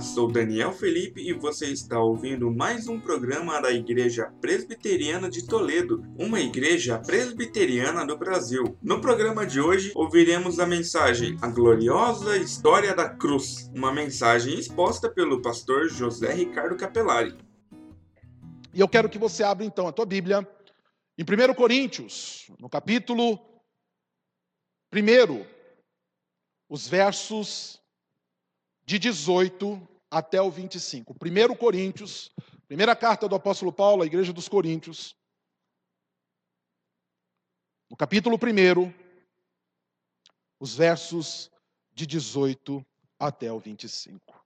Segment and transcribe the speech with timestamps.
[0.00, 6.04] Sou Daniel Felipe e você está ouvindo mais um programa da Igreja Presbiteriana de Toledo,
[6.16, 8.76] uma igreja presbiteriana do Brasil.
[8.80, 15.10] No programa de hoje, ouviremos a mensagem A Gloriosa História da Cruz, uma mensagem exposta
[15.10, 17.36] pelo pastor José Ricardo Capelari.
[18.72, 20.46] E eu quero que você abra então a tua Bíblia
[21.18, 23.36] em 1 Coríntios, no capítulo
[24.94, 25.44] 1,
[26.68, 27.80] os versos
[28.88, 31.12] de 18 até o 25.
[31.12, 32.32] 1 Coríntios,
[32.66, 35.14] primeira carta do apóstolo Paulo à igreja dos Coríntios,
[37.90, 38.90] no capítulo 1,
[40.58, 41.50] os versos
[41.92, 42.82] de 18
[43.18, 44.42] até o 25.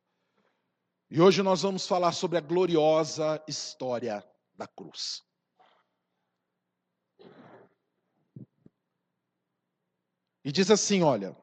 [1.09, 5.23] E hoje nós vamos falar sobre a gloriosa história da cruz.
[10.45, 11.41] E diz assim: olha,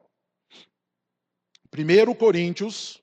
[1.72, 3.00] 1 Coríntios,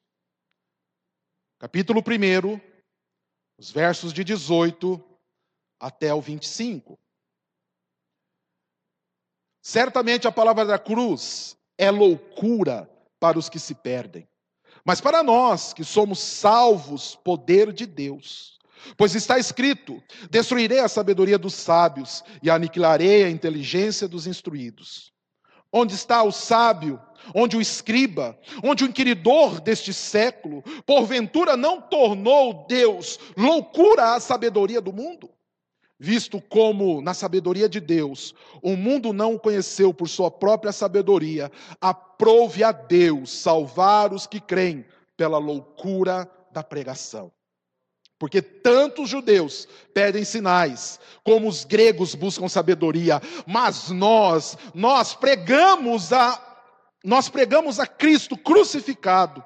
[1.57, 2.60] capítulo 1,
[3.57, 5.01] os versos de 18
[5.79, 6.99] até o 25.
[9.62, 12.90] Certamente a palavra da cruz é loucura
[13.21, 14.27] para os que se perdem,
[14.84, 18.59] mas para nós que somos salvos, poder de Deus.
[18.98, 25.13] Pois está escrito: Destruirei a sabedoria dos sábios e aniquilarei a inteligência dos instruídos.
[25.71, 27.02] Onde está o sábio?
[27.34, 28.37] Onde o escriba?
[28.63, 30.63] Onde o inquiridor deste século?
[30.85, 35.29] Porventura não tornou Deus loucura a sabedoria do mundo?
[35.99, 41.51] Visto como, na sabedoria de Deus, o mundo não o conheceu por sua própria sabedoria,
[41.82, 47.31] aprove a Deus salvar os que creem pela loucura da pregação.
[48.20, 56.12] Porque tanto os judeus pedem sinais, como os gregos buscam sabedoria, mas nós, nós pregamos
[56.12, 56.46] a
[57.08, 59.41] nós pregamos a Cristo crucificado,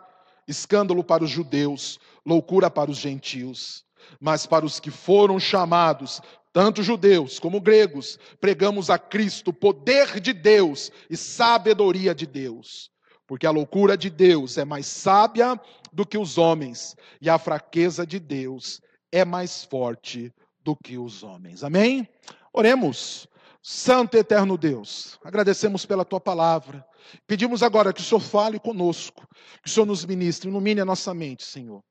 [0.48, 3.86] escândalo para os judeus, loucura para os gentios,
[4.20, 6.19] mas para os que foram chamados,
[6.52, 12.90] tanto judeus como gregos, pregamos a Cristo poder de Deus e sabedoria de Deus.
[13.28, 15.62] Porque a loucura de Deus é mais sábia
[15.94, 18.81] do que os homens, e a fraqueza de Deus
[19.12, 20.34] é mais forte
[20.64, 21.64] do que os homens.
[21.64, 22.09] Amém?
[22.52, 23.28] Oremos.
[23.61, 26.85] Santo e eterno Deus, agradecemos pela tua palavra.
[27.27, 29.27] Pedimos agora que o Senhor fale conosco,
[29.61, 31.83] que o Senhor nos ministre, ilumine a nossa mente, Senhor.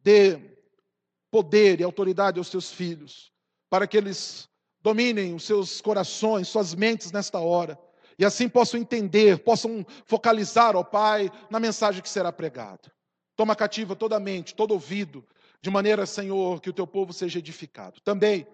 [0.00, 0.38] Dê
[1.30, 3.30] poder e autoridade aos teus filhos,
[3.68, 4.48] para que eles
[4.80, 7.78] dominem os seus corações, suas mentes nesta hora
[8.18, 12.92] e assim possam entender, possam focalizar, ó Pai, na mensagem que será pregada.
[13.36, 15.26] Toma cativa toda a mente, todo ouvido,
[15.60, 18.00] de maneira, Senhor, que o teu povo seja edificado.
[18.02, 18.46] Também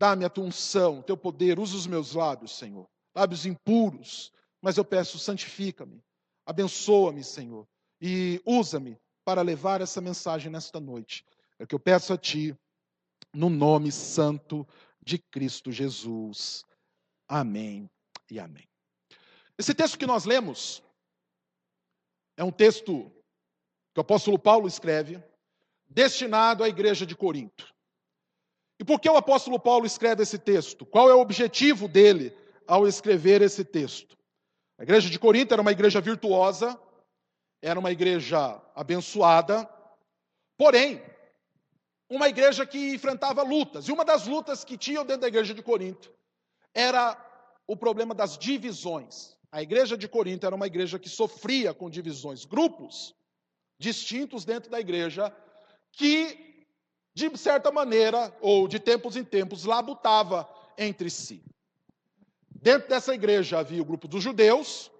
[0.00, 4.78] dá-me a tua unção, o teu poder, usa os meus lábios, Senhor, lábios impuros, mas
[4.78, 6.02] eu peço, santifica-me,
[6.46, 7.68] abençoa-me, Senhor,
[8.00, 11.22] e usa-me para levar essa mensagem nesta noite.
[11.58, 12.56] É o que eu peço a Ti,
[13.34, 14.66] no nome santo
[15.04, 16.64] de Cristo Jesus.
[17.28, 17.88] Amém
[18.30, 18.66] e amém.
[19.58, 20.82] Esse texto que nós lemos
[22.38, 23.12] é um texto
[23.92, 25.22] que o apóstolo Paulo escreve,
[25.86, 27.70] destinado à igreja de Corinto.
[28.80, 30.86] E por que o apóstolo Paulo escreve esse texto?
[30.86, 32.34] Qual é o objetivo dele
[32.66, 34.16] ao escrever esse texto?
[34.78, 36.80] A igreja de Corinto era uma igreja virtuosa,
[37.60, 39.68] era uma igreja abençoada,
[40.56, 41.02] porém,
[42.08, 43.86] uma igreja que enfrentava lutas.
[43.86, 46.10] E uma das lutas que tinham dentro da igreja de Corinto
[46.72, 47.22] era
[47.66, 49.36] o problema das divisões.
[49.52, 53.14] A igreja de Corinto era uma igreja que sofria com divisões, grupos
[53.78, 55.30] distintos dentro da igreja
[55.92, 56.49] que,
[57.14, 60.48] de certa maneira, ou de tempos em tempos, labutava
[60.78, 61.42] entre si.
[62.50, 64.90] Dentro dessa igreja havia o grupo dos judeus,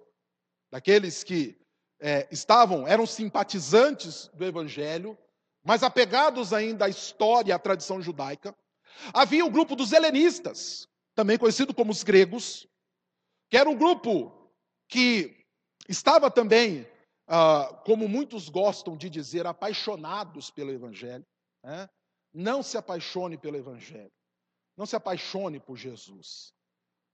[0.69, 1.57] daqueles que
[1.99, 5.17] é, estavam, eram simpatizantes do evangelho,
[5.63, 8.55] mas apegados ainda à história e à tradição judaica.
[9.13, 12.67] Havia o grupo dos helenistas, também conhecido como os gregos,
[13.49, 14.31] que era um grupo
[14.87, 15.45] que
[15.87, 16.87] estava também,
[17.27, 21.25] ah, como muitos gostam de dizer, apaixonados pelo Evangelho.
[21.63, 21.89] Né?
[22.33, 24.11] Não se apaixone pelo Evangelho.
[24.77, 26.53] Não se apaixone por Jesus.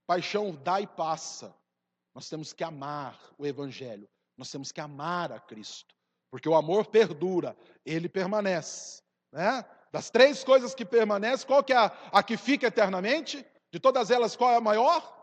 [0.05, 1.55] Paixão dá e passa.
[2.13, 4.07] Nós temos que amar o Evangelho.
[4.37, 5.95] Nós temos que amar a Cristo.
[6.29, 9.01] Porque o amor perdura, ele permanece.
[9.31, 9.65] Né?
[9.91, 13.45] Das três coisas que permanecem, qual que é a, a que fica eternamente?
[13.71, 15.15] De todas elas, qual é a maior?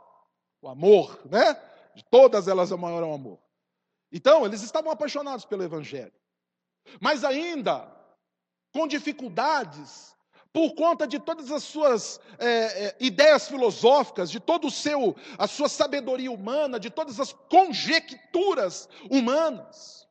[0.61, 1.55] O amor, né?
[1.95, 3.39] De todas elas, a maior é o amor.
[4.11, 6.13] Então, eles estavam apaixonados pelo Evangelho.
[7.01, 7.91] Mas ainda
[8.75, 10.17] com dificuldades,
[10.53, 15.47] por conta de todas as suas é, é, ideias filosóficas, de todo o seu, a
[15.47, 20.09] sua sabedoria humana, de todas as conjecturas humanas.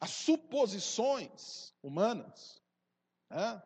[0.00, 2.60] as suposições humanas.
[3.30, 3.38] Né?
[3.38, 3.62] A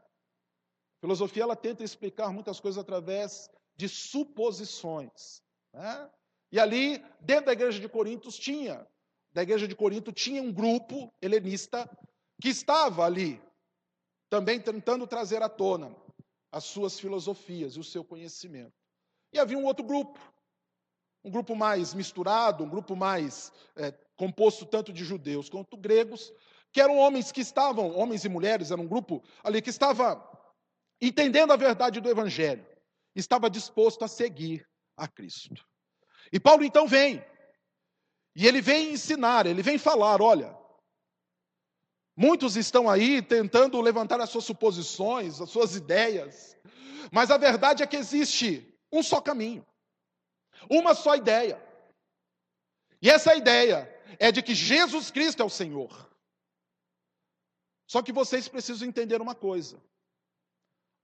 [1.00, 5.42] filosofia ela tenta explicar muitas coisas através de suposições.
[5.72, 6.10] Né?
[6.52, 8.86] E ali, dentro da igreja de Corinto, tinha,
[9.32, 11.88] da igreja de Corinto tinha um grupo helenista
[12.40, 13.40] que estava ali,
[14.30, 15.94] também tentando trazer à tona
[16.52, 18.72] as suas filosofias e o seu conhecimento.
[19.32, 20.18] E havia um outro grupo,
[21.24, 26.32] um grupo mais misturado, um grupo mais é, composto tanto de judeus quanto gregos,
[26.72, 30.24] que eram homens que estavam, homens e mulheres, era um grupo ali que estava
[31.00, 32.64] entendendo a verdade do Evangelho,
[33.14, 34.66] estava disposto a seguir
[34.96, 35.66] a Cristo.
[36.32, 37.24] E Paulo então vem,
[38.36, 40.56] e ele vem ensinar, ele vem falar: olha,
[42.20, 46.54] muitos estão aí tentando levantar as suas suposições, as suas ideias,
[47.10, 49.66] mas a verdade é que existe um só caminho,
[50.68, 51.58] uma só ideia.
[53.00, 53.88] E essa ideia
[54.18, 56.10] é de que Jesus Cristo é o Senhor.
[57.86, 59.82] Só que vocês precisam entender uma coisa: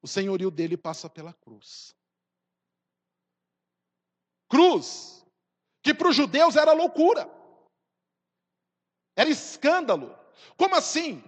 [0.03, 1.97] o senhorio dele passa pela cruz.
[4.51, 5.25] Cruz,
[5.83, 7.27] que para os judeus era loucura,
[9.17, 10.26] era escândalo.
[10.57, 11.23] Como assim?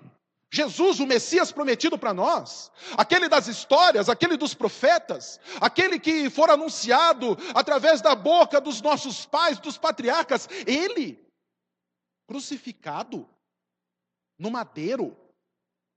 [0.51, 6.49] Jesus, o Messias prometido para nós, aquele das histórias, aquele dos profetas, aquele que for
[6.49, 11.23] anunciado através da boca dos nossos pais, dos patriarcas, ele,
[12.27, 13.29] crucificado
[14.39, 15.15] no madeiro,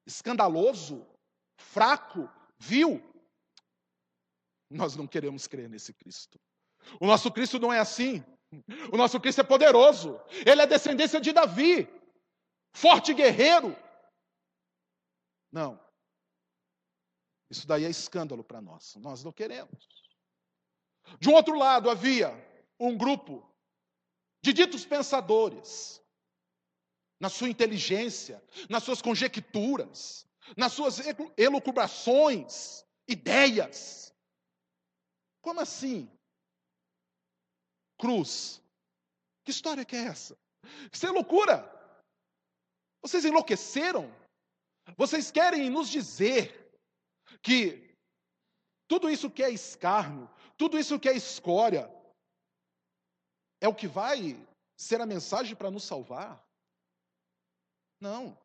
[0.06, 1.08] escandaloso,
[1.56, 2.30] fraco,
[2.60, 3.02] vil.
[4.70, 6.38] Nós não queremos crer nesse Cristo.
[7.00, 8.24] O nosso Cristo não é assim.
[8.92, 10.20] O nosso Cristo é poderoso.
[10.46, 11.88] Ele é descendência de Davi,
[12.74, 13.76] forte guerreiro
[15.52, 15.80] não.
[17.50, 18.96] Isso daí é escândalo para nós.
[18.96, 19.86] Nós não queremos.
[21.20, 22.30] De um outro lado, havia
[22.80, 23.46] um grupo
[24.42, 26.02] de ditos pensadores,
[27.20, 30.26] na sua inteligência, nas suas conjecturas,
[30.58, 31.00] nas suas
[31.38, 34.12] elucubrações, ideias.
[35.42, 36.10] Como assim?
[38.00, 38.64] Cruz.
[39.44, 40.36] Que história que é essa?
[40.92, 41.81] Isso é loucura.
[43.02, 44.10] Vocês enlouqueceram?
[44.98, 46.72] Vocês querem nos dizer
[47.42, 47.98] que
[48.88, 51.90] tudo isso que é escárnio, tudo isso que é escória,
[53.60, 54.36] é o que vai
[54.76, 56.46] ser a mensagem para nos salvar?
[58.00, 58.38] Não.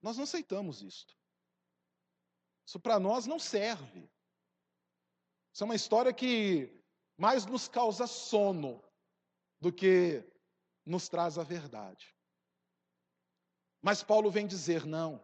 [0.00, 1.14] Nós não aceitamos isto.
[2.66, 4.08] Isso para nós não serve.
[5.52, 6.72] Isso é uma história que
[7.18, 8.82] mais nos causa sono
[9.60, 10.24] do que
[10.86, 12.16] nos traz a verdade.
[13.82, 15.22] Mas Paulo vem dizer: não.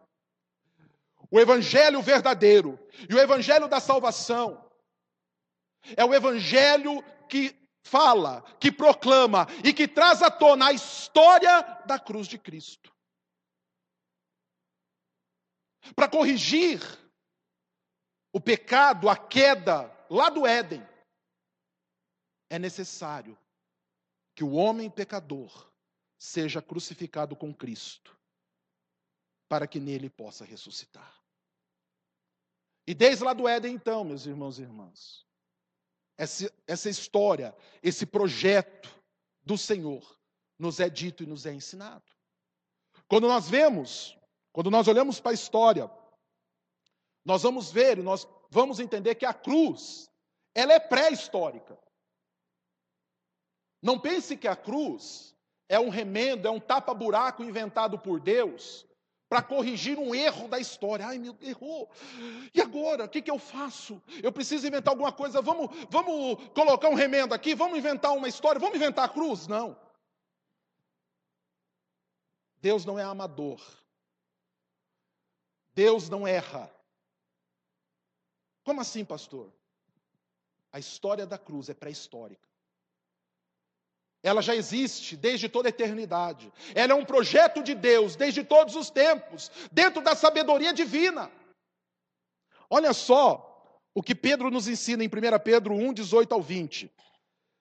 [1.29, 4.65] O evangelho verdadeiro e o evangelho da salvação
[5.95, 11.99] é o evangelho que fala, que proclama e que traz à tona a história da
[11.99, 12.93] cruz de Cristo.
[15.95, 16.81] Para corrigir
[18.33, 20.85] o pecado, a queda lá do Éden,
[22.49, 23.37] é necessário
[24.35, 25.71] que o homem pecador
[26.17, 28.16] seja crucificado com Cristo
[29.47, 31.21] para que nele possa ressuscitar.
[32.85, 35.25] E desde lá do Éden, então, meus irmãos e irmãs,
[36.17, 38.89] essa, essa história, esse projeto
[39.43, 40.17] do Senhor
[40.57, 42.05] nos é dito e nos é ensinado.
[43.07, 44.17] Quando nós vemos,
[44.51, 45.91] quando nós olhamos para a história,
[47.23, 50.09] nós vamos ver, nós vamos entender que a cruz,
[50.55, 51.77] ela é pré-histórica.
[53.81, 55.35] Não pense que a cruz
[55.69, 58.86] é um remendo, é um tapa-buraco inventado por Deus
[59.29, 61.05] para corrigir um erro da história.
[61.05, 61.89] Ai, meu, errou.
[62.53, 63.05] E agora?
[63.05, 64.01] O que, que eu faço?
[64.23, 65.41] Eu preciso inventar alguma coisa.
[65.41, 67.53] Vamos, vamos colocar um remendo aqui?
[67.53, 68.59] Vamos inventar uma história?
[68.59, 69.47] Vamos inventar a cruz?
[69.47, 69.77] Não.
[72.61, 73.61] Deus não é amador.
[75.73, 76.71] Deus não erra.
[78.63, 79.51] Como assim, pastor?
[80.71, 82.47] A história da cruz é pré-histórica.
[84.27, 86.51] Ela já existe desde toda a eternidade.
[86.75, 91.31] Ela é um projeto de Deus desde todos os tempos, dentro da sabedoria divina.
[92.69, 95.09] Olha só o que Pedro nos ensina em 1
[95.41, 96.91] Pedro 1, 18 ao 20.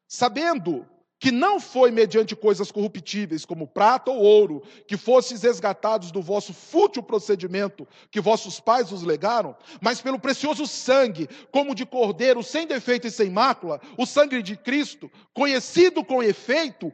[0.09, 0.85] Sabendo
[1.19, 6.53] que não foi mediante coisas corruptíveis, como prata ou ouro, que fostes resgatados do vosso
[6.53, 12.67] fútil procedimento que vossos pais os legaram, mas pelo precioso sangue, como de cordeiro, sem
[12.67, 16.93] defeito e sem mácula, o sangue de Cristo, conhecido com efeito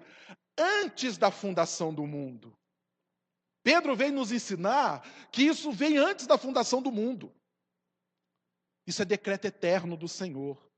[0.57, 2.57] antes da fundação do mundo.
[3.65, 7.33] Pedro vem nos ensinar que isso vem antes da fundação do mundo.
[8.87, 10.72] Isso é decreto eterno do Senhor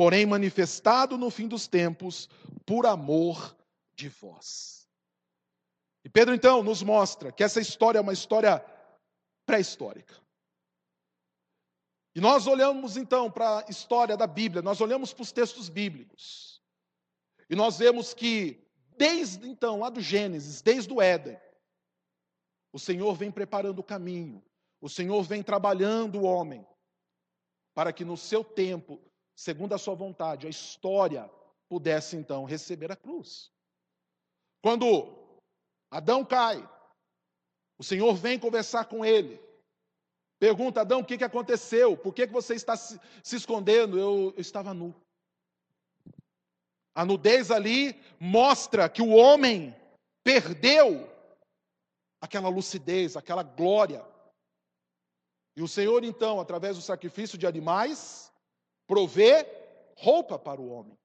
[0.00, 2.26] porém manifestado no fim dos tempos
[2.64, 3.54] por amor
[3.94, 4.88] de vós.
[6.02, 8.64] E Pedro então nos mostra que essa história é uma história
[9.44, 10.16] pré-histórica.
[12.14, 16.62] E nós olhamos então para a história da Bíblia, nós olhamos para os textos bíblicos.
[17.50, 18.66] E nós vemos que
[18.96, 21.38] desde então, lá do Gênesis, desde o Éden,
[22.72, 24.42] o Senhor vem preparando o caminho,
[24.80, 26.66] o Senhor vem trabalhando o homem,
[27.74, 28.98] para que no seu tempo,
[29.40, 31.30] segundo a sua vontade, a história
[31.66, 33.50] pudesse então receber a cruz.
[34.62, 35.16] Quando
[35.90, 36.68] Adão cai,
[37.78, 39.40] o Senhor vem conversar com ele.
[40.38, 41.96] Pergunta, Adão, o que, que aconteceu?
[41.96, 43.98] Por que, que você está se, se escondendo?
[43.98, 44.94] Eu, eu estava nu.
[46.94, 49.74] A nudez ali mostra que o homem
[50.22, 51.10] perdeu
[52.20, 54.04] aquela lucidez, aquela glória.
[55.56, 58.29] E o Senhor, então, através do sacrifício de animais,
[58.90, 59.46] provê
[59.94, 60.98] roupa para o homem,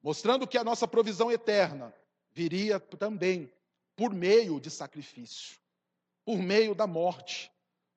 [0.00, 1.92] mostrando que a nossa provisão eterna
[2.30, 3.52] viria também
[3.96, 5.58] por meio de sacrifício,
[6.24, 7.50] por meio da morte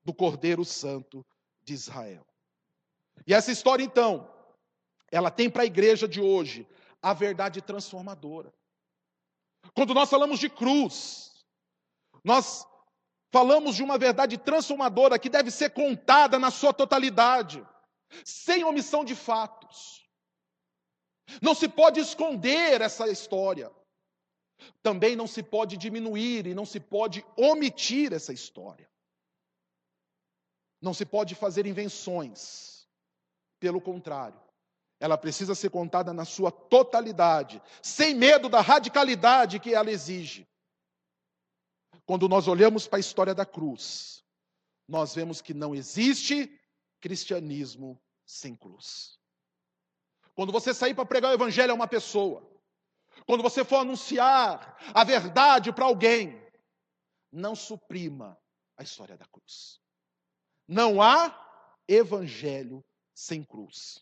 [0.04, 1.24] do Cordeiro Santo
[1.62, 2.26] de Israel.
[3.28, 4.28] E essa história, então,
[5.12, 6.68] ela tem para a igreja de hoje
[7.04, 8.52] a verdade transformadora.
[9.76, 11.46] Quando nós falamos de cruz,
[12.24, 12.66] nós
[13.32, 17.64] falamos de uma verdade transformadora que deve ser contada na sua totalidade,
[18.26, 20.08] sem omissão de fatos.
[21.42, 23.72] Não se pode esconder essa história.
[24.82, 28.90] Também não se pode diminuir e não se pode omitir essa história.
[30.82, 32.88] Não se pode fazer invenções.
[33.60, 34.42] Pelo contrário,
[35.00, 40.48] ela precisa ser contada na sua totalidade, sem medo da radicalidade que ela exige.
[42.06, 44.24] Quando nós olhamos para a história da cruz,
[44.88, 46.60] nós vemos que não existe
[47.02, 49.20] cristianismo sem cruz.
[50.36, 52.48] Quando você sair para pregar o evangelho a uma pessoa,
[53.26, 56.42] quando você for anunciar a verdade para alguém,
[57.32, 58.38] não suprima
[58.78, 59.80] a história da cruz.
[60.68, 61.38] Não há
[61.88, 64.00] evangelho sem cruz.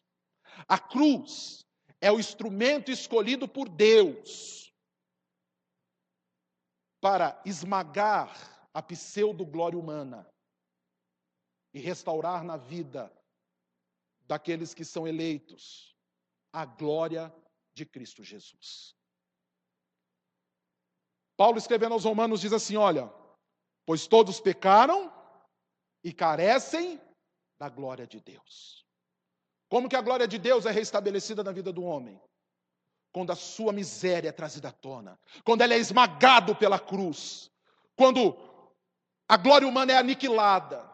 [0.68, 1.66] A cruz
[2.00, 4.72] é o instrumento escolhido por Deus
[7.02, 10.30] para esmagar a pseudo-glória humana
[11.74, 13.12] e restaurar na vida
[14.28, 15.96] daqueles que são eleitos
[16.52, 17.34] a glória
[17.74, 18.96] de Cristo Jesus.
[21.38, 23.12] Paulo escrevendo aos Romanos diz assim: Olha,
[23.86, 25.12] pois todos pecaram
[26.04, 27.00] e carecem
[27.58, 28.86] da glória de Deus.
[29.70, 32.20] Como que a glória de Deus é restabelecida na vida do homem?
[33.12, 37.50] Quando a sua miséria é trazida à tona, quando ele é esmagado pela cruz,
[37.96, 38.36] quando
[39.28, 40.89] a glória humana é aniquilada,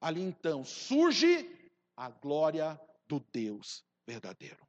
[0.00, 1.48] ali então surge
[1.96, 4.66] a glória do Deus verdadeiro.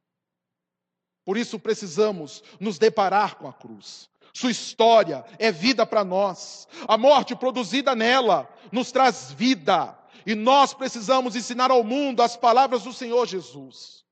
[1.26, 4.10] Por isso precisamos nos deparar com a cruz.
[4.34, 6.68] Sua história é vida para nós.
[6.88, 9.98] A morte produzida nela nos traz vida.
[10.26, 14.06] E nós precisamos ensinar ao mundo as palavras do Senhor Jesus.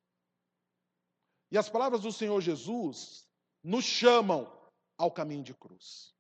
[1.51, 3.25] E as palavras do Senhor Jesus
[3.63, 4.51] nos chamam
[4.97, 6.13] ao caminho de cruz.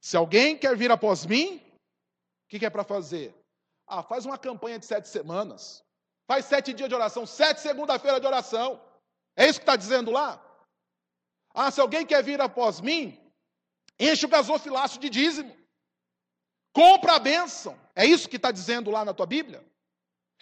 [0.00, 1.62] Se alguém quer vir após mim,
[2.50, 3.32] que, que é para fazer?
[3.86, 5.84] Ah, faz uma campanha de sete semanas.
[6.26, 8.82] Faz sete dias de oração, sete segunda-feira de oração.
[9.36, 10.44] É isso que está dizendo lá?
[11.54, 13.18] Ah, se alguém quer vir após mim,
[13.98, 15.56] enche o gasofilácio de dízimo.
[16.72, 17.78] Compra a bênção.
[17.94, 19.64] É isso que está dizendo lá na tua Bíblia?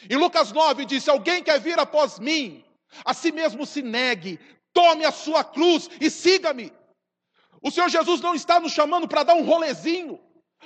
[0.09, 2.65] Em Lucas 9 diz: Se alguém quer vir após mim,
[3.05, 4.41] a si mesmo se negue,
[4.73, 6.73] tome a sua cruz e siga-me.
[7.61, 10.19] O Senhor Jesus não está nos chamando para dar um rolezinho,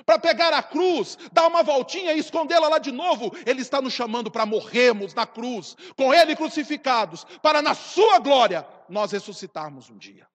[0.05, 3.33] para pegar a cruz, dar uma voltinha e escondê-la lá de novo.
[3.47, 8.67] Ele está nos chamando para morrermos na cruz, com Ele crucificados, para na Sua glória
[8.89, 10.27] nós ressuscitarmos um dia.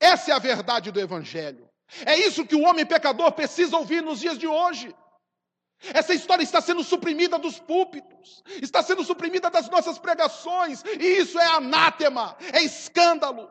[0.00, 1.68] Essa é a verdade do Evangelho.
[2.04, 4.94] É isso que o homem pecador precisa ouvir nos dias de hoje.
[5.92, 11.38] Essa história está sendo suprimida dos púlpitos, está sendo suprimida das nossas pregações, e isso
[11.38, 13.50] é anátema, é escândalo.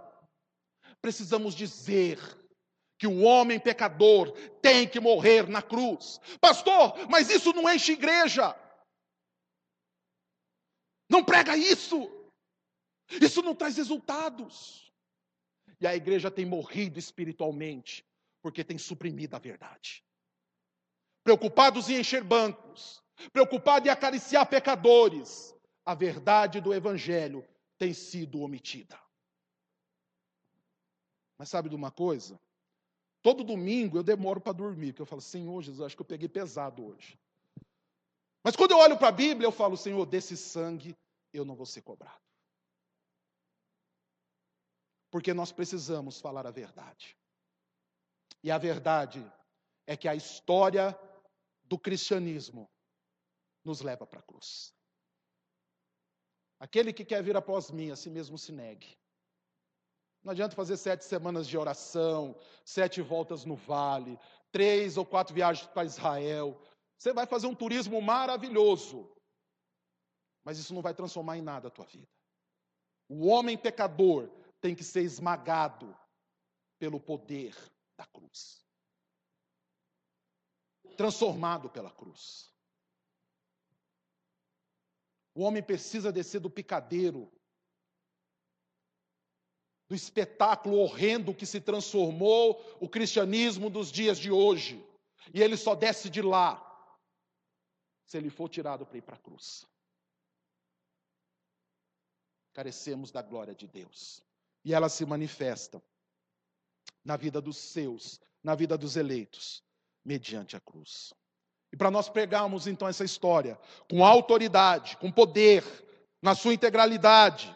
[1.00, 2.20] Precisamos dizer
[2.98, 4.32] que o homem pecador
[4.62, 6.20] tem que morrer na cruz.
[6.40, 8.56] Pastor, mas isso não enche igreja.
[11.10, 12.10] Não prega isso.
[13.22, 14.92] Isso não traz resultados.
[15.80, 18.06] E a igreja tem morrido espiritualmente,
[18.42, 20.04] porque tem suprimido a verdade.
[21.24, 25.54] Preocupados em encher bancos, preocupados em acariciar pecadores,
[25.86, 27.48] a verdade do evangelho
[27.78, 29.00] tem sido omitida.
[31.38, 32.40] Mas sabe de uma coisa?
[33.24, 36.28] Todo domingo eu demoro para dormir, porque eu falo, Senhor Jesus, acho que eu peguei
[36.28, 37.18] pesado hoje.
[38.44, 40.94] Mas quando eu olho para a Bíblia, eu falo, Senhor, desse sangue
[41.32, 42.22] eu não vou ser cobrado.
[45.10, 47.18] Porque nós precisamos falar a verdade.
[48.44, 49.26] E a verdade
[49.88, 51.00] é que a história
[51.64, 52.70] do cristianismo
[53.64, 54.74] nos leva para a cruz.
[56.60, 58.98] Aquele que quer vir após mim, a si mesmo se negue.
[60.24, 64.18] Não adianta fazer sete semanas de oração, sete voltas no vale,
[64.52, 66.60] três ou quatro viagens para Israel.
[66.98, 69.12] Você vai fazer um turismo maravilhoso,
[70.44, 72.08] mas isso não vai transformar em nada a tua vida.
[73.10, 74.30] O homem pecador
[74.62, 75.96] tem que ser esmagado
[76.80, 77.54] pelo poder
[77.98, 78.64] da cruz
[80.96, 82.52] transformado pela cruz.
[85.36, 87.32] O homem precisa descer do picadeiro,
[89.94, 94.84] do espetáculo horrendo que se transformou o cristianismo dos dias de hoje.
[95.32, 96.60] E ele só desce de lá
[98.08, 99.68] se ele for tirado para ir para a cruz.
[102.54, 104.24] Carecemos da glória de Deus.
[104.66, 105.80] E ela se manifesta
[107.06, 109.64] na vida dos seus, na vida dos eleitos,
[110.04, 111.14] mediante a cruz.
[111.72, 115.64] E para nós pregarmos então essa história com autoridade, com poder,
[116.20, 117.56] na sua integralidade,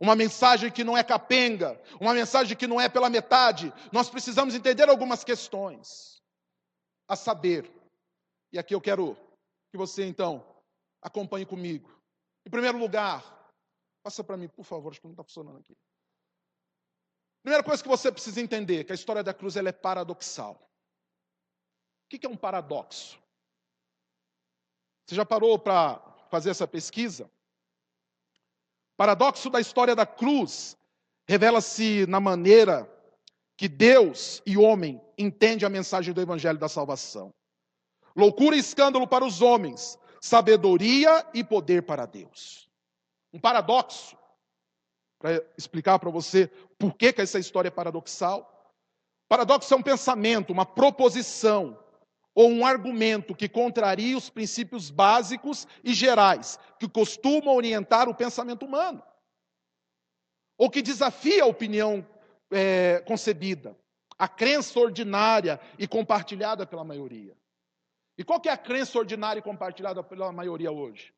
[0.00, 4.54] uma mensagem que não é capenga, uma mensagem que não é pela metade, nós precisamos
[4.54, 6.18] entender algumas questões.
[7.08, 7.70] A saber,
[8.52, 9.16] e aqui eu quero
[9.70, 10.44] que você então
[11.00, 11.90] acompanhe comigo.
[12.46, 13.50] Em primeiro lugar,
[14.02, 15.74] passa para mim, por favor, acho que não está funcionando aqui.
[17.42, 20.70] Primeira coisa que você precisa entender, que a história da cruz ela é paradoxal.
[22.04, 23.18] O que é um paradoxo?
[25.06, 25.98] Você já parou para
[26.30, 27.30] fazer essa pesquisa?
[28.98, 30.76] Paradoxo da história da cruz
[31.24, 32.92] revela-se na maneira
[33.56, 37.32] que Deus e homem entendem a mensagem do evangelho da salvação.
[38.16, 42.68] Loucura e escândalo para os homens, sabedoria e poder para Deus.
[43.32, 44.18] Um paradoxo,
[45.20, 48.74] para explicar para você por que, que essa história é paradoxal.
[49.28, 51.78] Paradoxo é um pensamento, uma proposição
[52.38, 58.64] ou um argumento que contraria os princípios básicos e gerais que costumam orientar o pensamento
[58.64, 59.02] humano,
[60.56, 62.06] ou que desafia a opinião
[62.48, 63.76] é, concebida,
[64.16, 67.36] a crença ordinária e compartilhada pela maioria.
[68.16, 71.12] E qual que é a crença ordinária e compartilhada pela maioria hoje?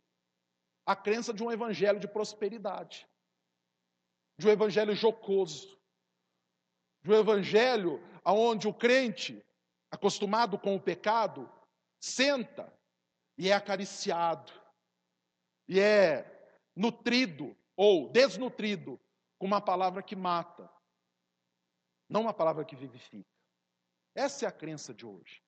[0.86, 3.06] A crença de um evangelho de prosperidade,
[4.38, 5.78] de um evangelho jocoso,
[7.02, 9.44] de um evangelho onde o crente
[9.90, 11.50] acostumado com o pecado,
[11.98, 12.72] senta
[13.36, 14.52] e é acariciado,
[15.66, 19.00] e é nutrido ou desnutrido
[19.38, 20.70] com uma palavra que mata,
[22.08, 23.30] não uma palavra que vivifica.
[24.14, 25.42] Essa é a crença de hoje.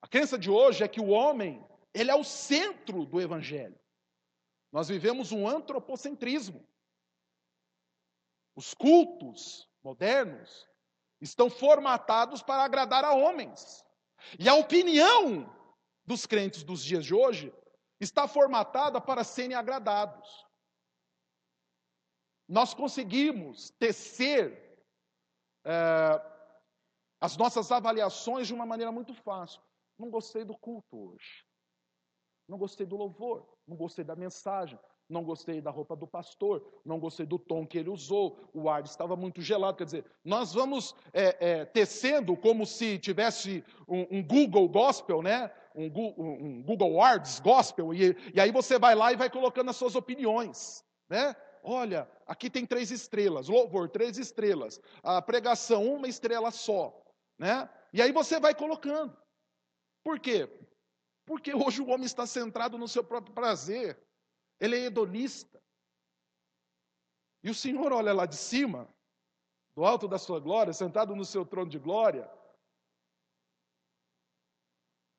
[0.00, 3.78] A crença de hoje é que o homem, ele é o centro do evangelho.
[4.72, 6.66] Nós vivemos um antropocentrismo.
[8.54, 10.68] Os cultos modernos
[11.20, 13.84] estão formatados para agradar a homens.
[14.38, 15.52] E a opinião
[16.06, 17.52] dos crentes dos dias de hoje
[18.00, 20.46] está formatada para serem agradados.
[22.48, 24.78] Nós conseguimos tecer
[25.64, 26.20] é,
[27.20, 29.60] as nossas avaliações de uma maneira muito fácil.
[29.98, 31.44] Não gostei do culto hoje.
[32.48, 33.46] Não gostei do louvor.
[33.66, 34.78] Não gostei da mensagem
[35.08, 38.84] não gostei da roupa do pastor, não gostei do tom que ele usou, o ar
[38.84, 39.78] estava muito gelado.
[39.78, 45.50] Quer dizer, nós vamos é, é, tecendo como se tivesse um, um Google Gospel, né?
[45.74, 49.76] Um, um, Google Arts Gospel, e, e aí você vai lá e vai colocando as
[49.76, 51.36] suas opiniões, né?
[51.62, 57.00] Olha, aqui tem três estrelas, louvor, três estrelas, a pregação, uma estrela só,
[57.38, 57.68] né?
[57.92, 59.16] E aí você vai colocando.
[60.02, 60.48] Por quê?
[61.26, 63.98] Porque hoje o homem está centrado no seu próprio prazer.
[64.60, 65.62] Ele é hedonista.
[67.42, 68.92] E o Senhor olha lá de cima,
[69.74, 72.28] do alto da sua glória, sentado no seu trono de glória,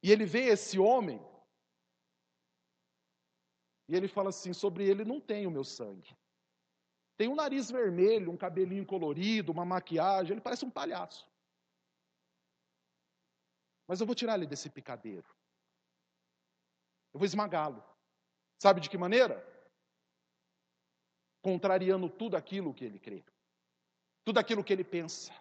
[0.01, 1.21] e ele vê esse homem,
[3.87, 6.15] e ele fala assim: sobre ele não tem o meu sangue.
[7.17, 11.29] Tem um nariz vermelho, um cabelinho colorido, uma maquiagem, ele parece um palhaço.
[13.87, 15.27] Mas eu vou tirar ele desse picadeiro.
[17.13, 17.83] Eu vou esmagá-lo.
[18.59, 19.45] Sabe de que maneira?
[21.41, 23.23] Contrariando tudo aquilo que ele crê,
[24.25, 25.33] tudo aquilo que ele pensa.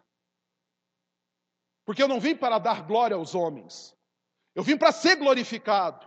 [1.84, 3.96] Porque eu não vim para dar glória aos homens,
[4.54, 6.06] eu vim para ser glorificado.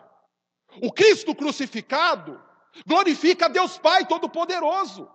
[0.81, 2.41] O Cristo crucificado
[2.87, 5.11] glorifica Deus Pai Todo-Poderoso.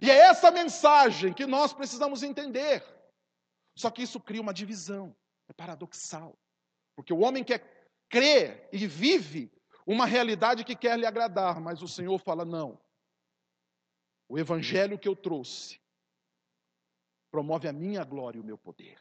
[0.00, 2.84] E é essa mensagem que nós precisamos entender.
[3.76, 5.16] Só que isso cria uma divisão,
[5.48, 6.38] é paradoxal.
[6.94, 7.58] Porque o homem que
[8.08, 9.50] crê e vive
[9.88, 12.78] uma realidade que quer lhe agradar, mas o Senhor fala: não.
[14.28, 15.80] O evangelho que eu trouxe
[17.30, 19.00] promove a minha glória e o meu poder.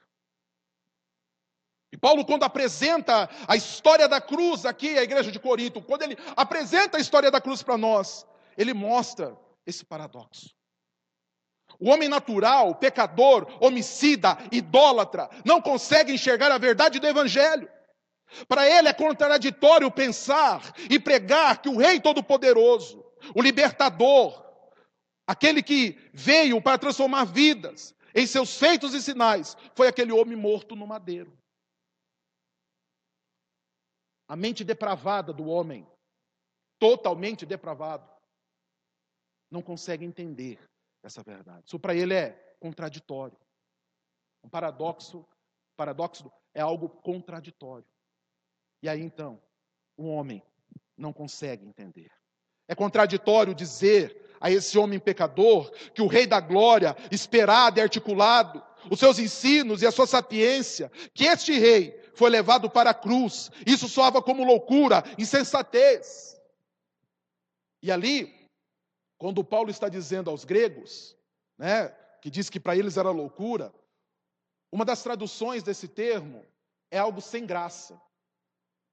[1.92, 6.18] E Paulo, quando apresenta a história da cruz aqui à igreja de Corinto, quando ele
[6.36, 8.26] apresenta a história da cruz para nós,
[8.58, 10.56] ele mostra esse paradoxo.
[11.80, 17.70] O homem natural, pecador, homicida, idólatra, não consegue enxergar a verdade do Evangelho.
[18.48, 23.04] Para ele é contraditório pensar e pregar que o Rei Todo-Poderoso,
[23.36, 24.46] o libertador,
[25.26, 30.76] aquele que veio para transformar vidas em seus feitos e sinais, foi aquele homem morto
[30.76, 31.38] no madeiro.
[34.28, 35.88] A mente depravada do homem,
[36.80, 38.10] totalmente depravado,
[39.50, 40.60] não consegue entender
[41.02, 41.66] essa verdade.
[41.66, 43.38] Isso para ele é contraditório.
[44.44, 45.26] Um paradoxo,
[45.78, 47.88] paradoxo é algo contraditório.
[48.82, 49.42] E aí então,
[49.96, 50.44] o homem
[50.98, 52.12] não consegue entender.
[52.68, 58.64] É contraditório dizer a esse homem pecador que o Rei da Glória, esperado e articulado,
[58.92, 63.50] os seus ensinos e a sua sapiência, que este rei foi levado para a cruz.
[63.66, 66.40] Isso soava como loucura, insensatez.
[67.82, 68.34] E ali,
[69.18, 71.16] quando Paulo está dizendo aos gregos,
[71.58, 71.90] né,
[72.22, 73.74] que diz que para eles era loucura,
[74.72, 76.46] uma das traduções desse termo
[76.92, 78.00] é algo sem graça.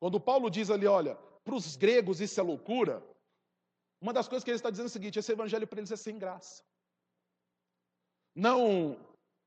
[0.05, 3.03] Quando Paulo diz ali, olha, para os gregos isso é loucura,
[4.03, 5.97] uma das coisas que ele está dizendo é o seguinte: esse evangelho para eles é
[5.97, 6.62] sem graça.
[8.35, 9.01] Não,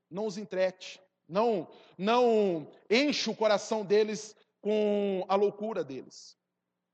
[0.10, 6.36] não os entrete, não, não enche o coração deles com a loucura deles.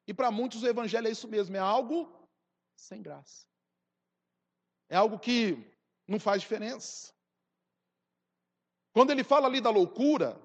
[0.05, 2.13] E para muitos o evangelho é isso mesmo, é algo
[2.75, 3.47] sem graça.
[4.89, 5.73] É algo que
[6.05, 7.13] não faz diferença.
[8.91, 10.37] Quando ele fala ali da loucura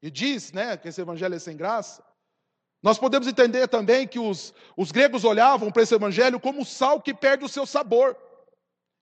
[0.00, 2.02] e diz, né, que esse evangelho é sem graça,
[2.84, 7.14] nós podemos entender também que os, os gregos olhavam para esse evangelho como sal que
[7.14, 8.14] perde o seu sabor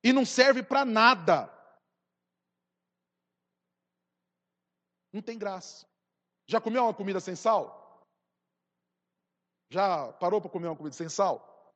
[0.04, 1.52] e não serve para nada.
[5.12, 5.84] Não tem graça.
[6.46, 8.06] Já comeu uma comida sem sal?
[9.68, 11.74] Já parou para comer uma comida sem sal?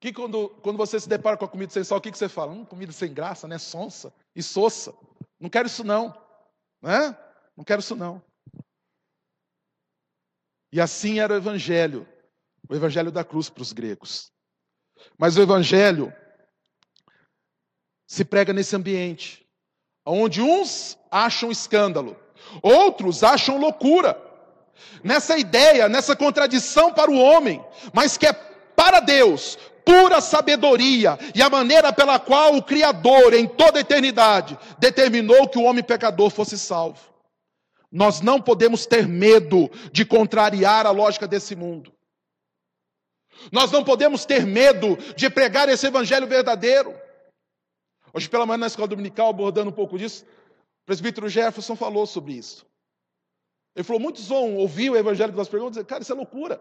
[0.00, 2.26] Que quando, quando você se depara com a comida sem sal, o que, que você
[2.30, 2.52] fala?
[2.52, 3.58] Hum, comida sem graça, né?
[3.58, 4.94] Sonsa e soça.
[5.38, 6.08] Não quero isso não.
[6.80, 7.14] Né?
[7.54, 8.29] Não quero isso não.
[10.72, 12.06] E assim era o evangelho,
[12.68, 14.30] o evangelho da cruz para os gregos.
[15.18, 16.12] Mas o evangelho
[18.06, 19.46] se prega nesse ambiente,
[20.04, 22.16] onde uns acham escândalo,
[22.62, 24.20] outros acham loucura.
[25.04, 31.42] Nessa ideia, nessa contradição para o homem, mas que é para Deus, pura sabedoria e
[31.42, 36.30] a maneira pela qual o Criador, em toda a eternidade, determinou que o homem pecador
[36.30, 37.00] fosse salvo.
[37.90, 41.92] Nós não podemos ter medo de contrariar a lógica desse mundo.
[43.50, 46.94] Nós não podemos ter medo de pregar esse evangelho verdadeiro.
[48.12, 52.34] Hoje pela manhã na escola dominical, abordando um pouco disso, o presbítero Jefferson falou sobre
[52.34, 52.66] isso.
[53.74, 56.16] Ele falou: muitos vão ouvir o evangelho que nós pregamos e dizer, cara, isso é
[56.16, 56.60] loucura.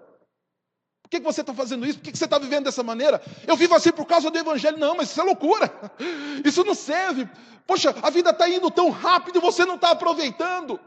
[1.02, 2.00] Por que você está fazendo isso?
[2.00, 3.22] Por que você está vivendo dessa maneira?
[3.48, 4.78] Eu vivo assim por causa do evangelho.
[4.78, 5.72] Não, mas isso é loucura.
[6.46, 7.28] Isso não serve.
[7.66, 10.80] Poxa, a vida está indo tão rápido e você não está aproveitando.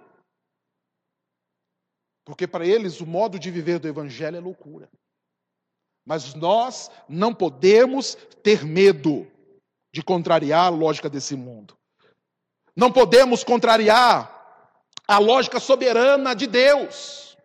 [2.24, 4.88] Porque para eles o modo de viver do Evangelho é loucura.
[6.04, 9.26] Mas nós não podemos ter medo
[9.92, 11.76] de contrariar a lógica desse mundo.
[12.74, 14.30] Não podemos contrariar
[15.06, 17.36] a lógica soberana de Deus,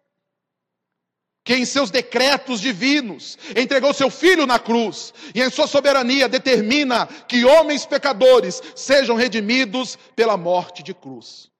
[1.43, 7.07] que em seus decretos divinos entregou seu filho na cruz e em sua soberania determina
[7.07, 11.51] que homens pecadores sejam redimidos pela morte de cruz.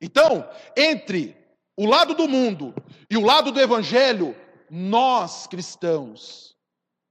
[0.00, 1.39] Então, entre
[1.76, 2.74] o lado do mundo
[3.08, 4.36] e o lado do evangelho,
[4.70, 6.56] nós cristãos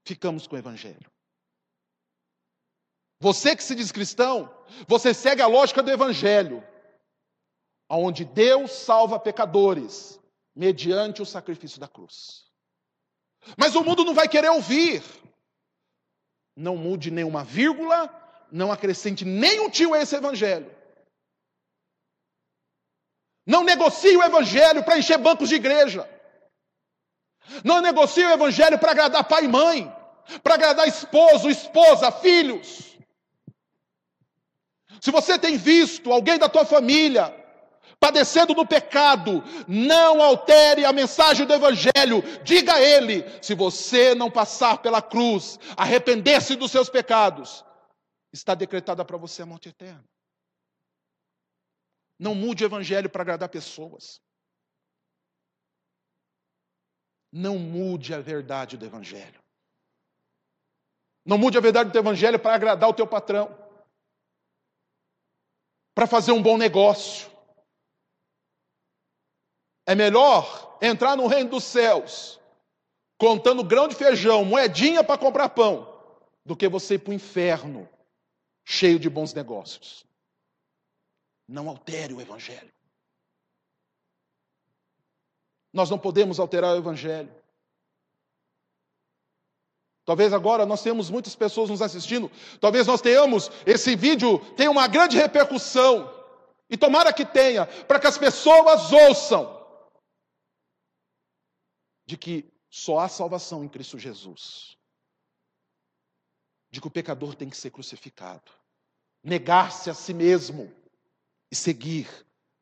[0.06, 1.10] ficamos com o evangelho.
[3.22, 4.50] Você que se diz cristão,
[4.88, 6.63] você segue a lógica do evangelho,
[7.89, 10.19] onde Deus salva pecadores
[10.56, 12.45] mediante o sacrifício da cruz.
[13.58, 15.04] Mas o mundo não vai querer ouvir.
[16.56, 18.10] Não mude nenhuma vírgula,
[18.52, 20.69] não acrescente nem um tio a esse evangelho.
[23.50, 26.08] Não negocie o evangelho para encher bancos de igreja.
[27.64, 29.92] Não negocie o evangelho para agradar pai e mãe,
[30.44, 32.96] para agradar esposo, esposa, filhos.
[35.02, 37.36] Se você tem visto alguém da tua família
[38.00, 42.22] padecendo do pecado, não altere a mensagem do Evangelho.
[42.44, 47.66] Diga a ele: se você não passar pela cruz, arrepender-se dos seus pecados,
[48.32, 50.04] está decretada para você a morte eterna.
[52.20, 54.22] Não mude o evangelho para agradar pessoas.
[57.32, 59.42] Não mude a verdade do evangelho.
[61.26, 63.56] Não mude a verdade do evangelho para agradar o teu patrão,
[65.94, 67.30] para fazer um bom negócio.
[69.86, 72.40] É melhor entrar no reino dos céus
[73.18, 75.86] contando grão de feijão, moedinha para comprar pão,
[76.46, 77.88] do que você ir para o inferno
[78.66, 80.09] cheio de bons negócios.
[81.50, 82.72] Não altere o evangelho.
[85.74, 87.34] Nós não podemos alterar o evangelho.
[90.06, 92.32] Talvez agora nós tenhamos muitas pessoas nos assistindo.
[92.62, 96.16] Talvez nós tenhamos esse vídeo tenha uma grande repercussão.
[96.70, 99.60] E tomara que tenha, para que as pessoas ouçam
[102.06, 104.78] de que só há salvação em Cristo Jesus.
[106.70, 108.52] De que o pecador tem que ser crucificado,
[109.24, 110.72] negar-se a si mesmo
[111.52, 112.08] e seguir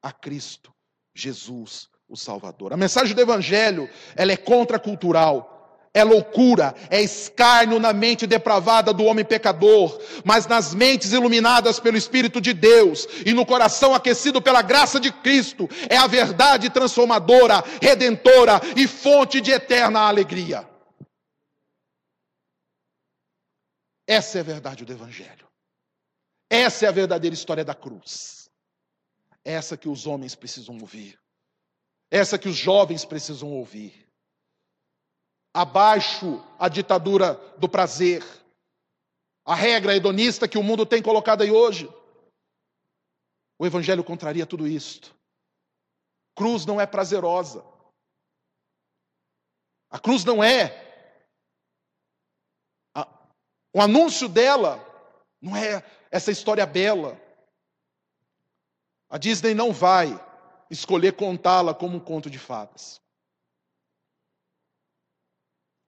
[0.02, 0.74] a Cristo
[1.14, 2.74] Jesus, o Salvador.
[2.74, 5.58] A mensagem do Evangelho, ela é contracultural
[5.98, 11.98] é loucura, é escárnio na mente depravada do homem pecador, mas nas mentes iluminadas pelo
[11.98, 17.64] Espírito de Deus e no coração aquecido pela graça de Cristo, é a verdade transformadora,
[17.82, 20.70] redentora e fonte de eterna alegria.
[24.06, 25.48] Essa é a verdade do Evangelho.
[26.48, 28.37] Essa é a verdadeira história da cruz.
[29.48, 31.18] Essa que os homens precisam ouvir.
[32.12, 34.08] Essa que os jovens precisam ouvir
[35.54, 38.24] abaixo a ditadura do prazer,
[39.44, 41.90] a regra hedonista que o mundo tem colocado aí hoje.
[43.58, 45.16] O Evangelho contraria tudo isto.
[46.36, 47.66] Cruz não é prazerosa.
[49.90, 50.86] A cruz não é.
[53.74, 54.78] O anúncio dela
[55.42, 57.20] não é essa história bela.
[59.10, 60.08] A Disney não vai
[60.70, 63.02] escolher contá-la como um conto de fadas.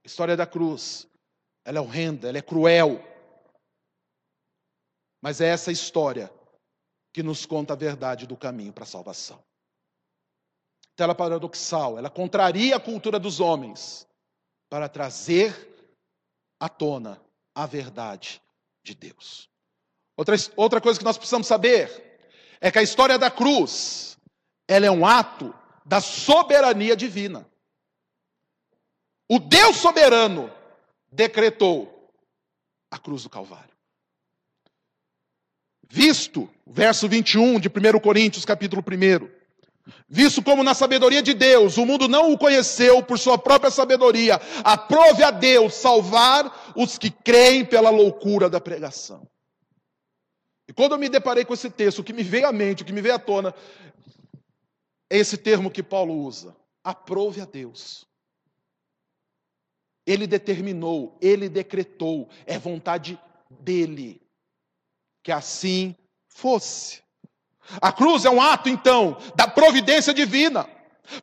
[0.03, 1.07] A história da cruz,
[1.65, 3.03] ela é horrenda, ela é cruel.
[5.21, 6.31] Mas é essa história
[7.13, 9.43] que nos conta a verdade do caminho para a salvação.
[10.93, 14.07] Então ela é paradoxal, ela contraria a cultura dos homens
[14.69, 15.53] para trazer
[16.59, 17.21] à tona
[17.53, 18.41] a verdade
[18.83, 19.49] de Deus.
[20.15, 22.08] Outra, outra coisa que nós precisamos saber
[22.61, 24.17] é que a história da cruz,
[24.67, 25.53] ela é um ato
[25.85, 27.47] da soberania divina.
[29.27, 30.51] O Deus soberano
[31.11, 32.11] decretou
[32.91, 33.69] a cruz do Calvário.
[35.87, 39.39] Visto, verso 21 de 1 Coríntios, capítulo 1.
[40.07, 44.39] Visto como na sabedoria de Deus, o mundo não o conheceu por sua própria sabedoria,
[44.63, 49.27] aprove a Deus salvar os que creem pela loucura da pregação.
[50.69, 52.85] E quando eu me deparei com esse texto, o que me veio à mente, o
[52.85, 53.55] que me veio à tona,
[55.09, 58.05] é esse termo que Paulo usa: aprove a Deus.
[60.05, 64.21] Ele determinou, ele decretou, é vontade dele
[65.23, 65.95] que assim
[66.27, 67.01] fosse.
[67.81, 70.69] A cruz é um ato, então, da providência divina.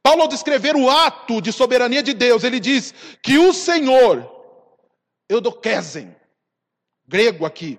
[0.02, 4.28] Paulo, ao descrever o ato de soberania de Deus, ele diz que o Senhor,
[5.28, 6.14] Eudoquesen,
[7.06, 7.78] grego aqui,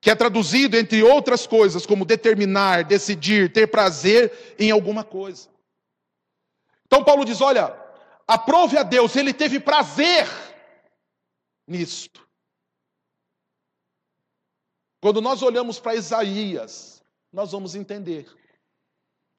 [0.00, 5.48] que é traduzido, entre outras coisas, como determinar, decidir, ter prazer em alguma coisa.
[6.86, 7.76] Então, Paulo diz: olha,
[8.26, 10.26] aprove a Deus, ele teve prazer
[11.66, 12.26] nisto.
[15.00, 18.26] Quando nós olhamos para Isaías, nós vamos entender.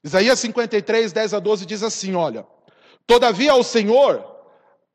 [0.03, 2.47] Isaías 53, 10 a 12 diz assim: Olha,
[3.05, 4.37] todavia ao Senhor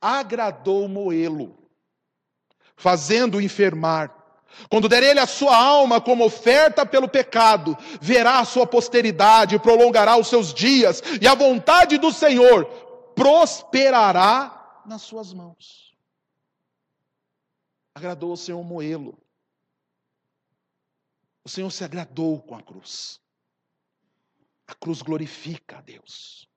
[0.00, 1.56] agradou moê-lo,
[2.76, 4.21] fazendo-o enfermar.
[4.68, 10.16] Quando der ele a sua alma como oferta pelo pecado, verá a sua posteridade, prolongará
[10.16, 12.64] os seus dias, e a vontade do Senhor
[13.14, 15.94] prosperará nas suas mãos.
[17.94, 19.18] Agradou o Senhor moê-lo.
[21.44, 23.20] O Senhor se agradou com a cruz.
[24.66, 26.48] A cruz glorifica a Deus.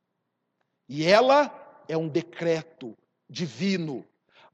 [0.87, 1.51] E ela
[1.87, 2.95] é um decreto
[3.29, 4.05] divino,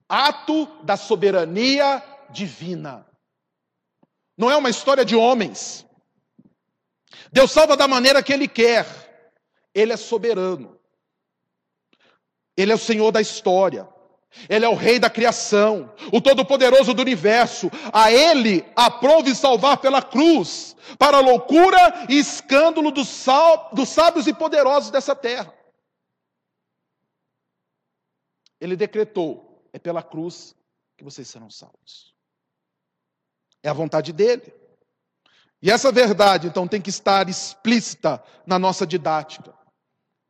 [0.08, 3.06] ato da soberania divina.
[4.41, 5.86] Não é uma história de homens.
[7.32, 8.88] Deus salva da maneira que Ele quer.
[9.71, 10.80] Ele é soberano.
[12.58, 13.88] Ele é o Senhor da história.
[14.49, 17.69] Ele é o Rei da criação, o Todo-Poderoso do universo.
[17.93, 24.25] A Ele aprove salvar pela cruz, para a loucura e escândalo dos, sal, dos sábios
[24.25, 25.54] e poderosos dessa terra.
[28.60, 30.56] Ele decretou: é pela cruz
[30.97, 32.12] que vocês serão salvos.
[33.63, 34.54] É a vontade dele.
[35.62, 39.54] E essa verdade, então, tem que estar explícita na nossa didática.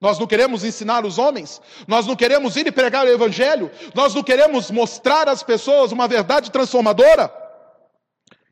[0.02, 4.16] Nós não queremos ensinar os homens, nós não queremos ir e pregar o Evangelho, nós
[4.16, 7.32] não queremos mostrar às pessoas uma verdade transformadora.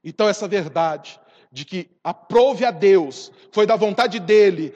[0.04, 1.20] Então, essa verdade
[1.52, 4.74] de que aprove a Deus, foi da vontade dEle,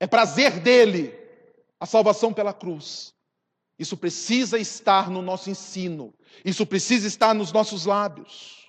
[0.00, 1.14] é prazer dEle,
[1.78, 3.14] a salvação pela cruz.
[3.78, 6.12] Isso precisa estar no nosso ensino,
[6.44, 8.63] isso precisa estar nos nossos lábios.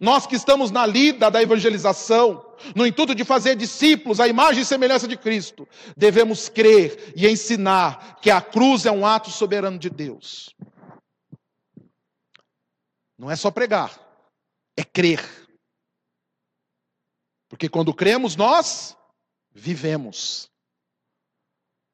[0.00, 4.66] Nós que estamos na lida da evangelização, no intuito de fazer discípulos à imagem e
[4.66, 9.90] semelhança de Cristo, devemos crer e ensinar que a cruz é um ato soberano de
[9.90, 10.54] Deus.
[13.18, 13.98] Não é só pregar,
[14.76, 15.22] é crer.
[17.48, 18.96] Porque quando cremos, nós
[19.52, 20.50] vivemos.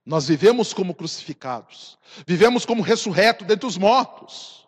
[0.04, 4.59] Nós vivemos como crucificados, vivemos como ressurreto dentre os mortos.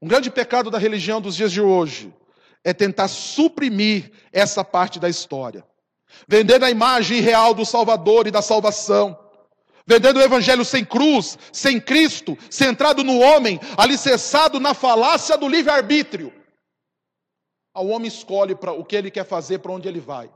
[0.00, 2.14] Um grande pecado da religião dos dias de hoje
[2.62, 5.66] é tentar suprimir essa parte da história.
[6.28, 9.18] Vendendo a imagem real do Salvador e da salvação.
[9.86, 16.32] Vendendo o evangelho sem cruz, sem Cristo, centrado no homem, alicerçado na falácia do livre-arbítrio.
[17.74, 20.30] O homem escolhe para o que ele quer fazer, para onde ele vai.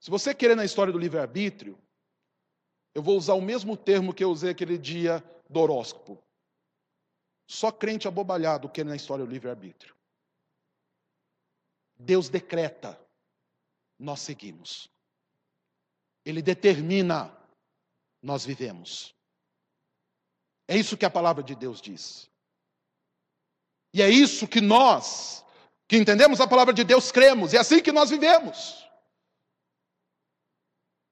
[0.00, 1.78] Se você querer na história do livre-arbítrio,
[2.94, 6.22] eu vou usar o mesmo termo que eu usei aquele dia do horóscopo.
[7.46, 9.94] Só crente abobalhado que na história o livre-arbítrio.
[11.96, 12.98] Deus decreta,
[13.98, 14.90] nós seguimos.
[16.24, 17.36] Ele determina,
[18.22, 19.14] nós vivemos.
[20.66, 22.30] É isso que a palavra de Deus diz.
[23.92, 25.44] E é isso que nós,
[25.86, 27.52] que entendemos a palavra de Deus, cremos.
[27.52, 28.84] E é assim que nós vivemos.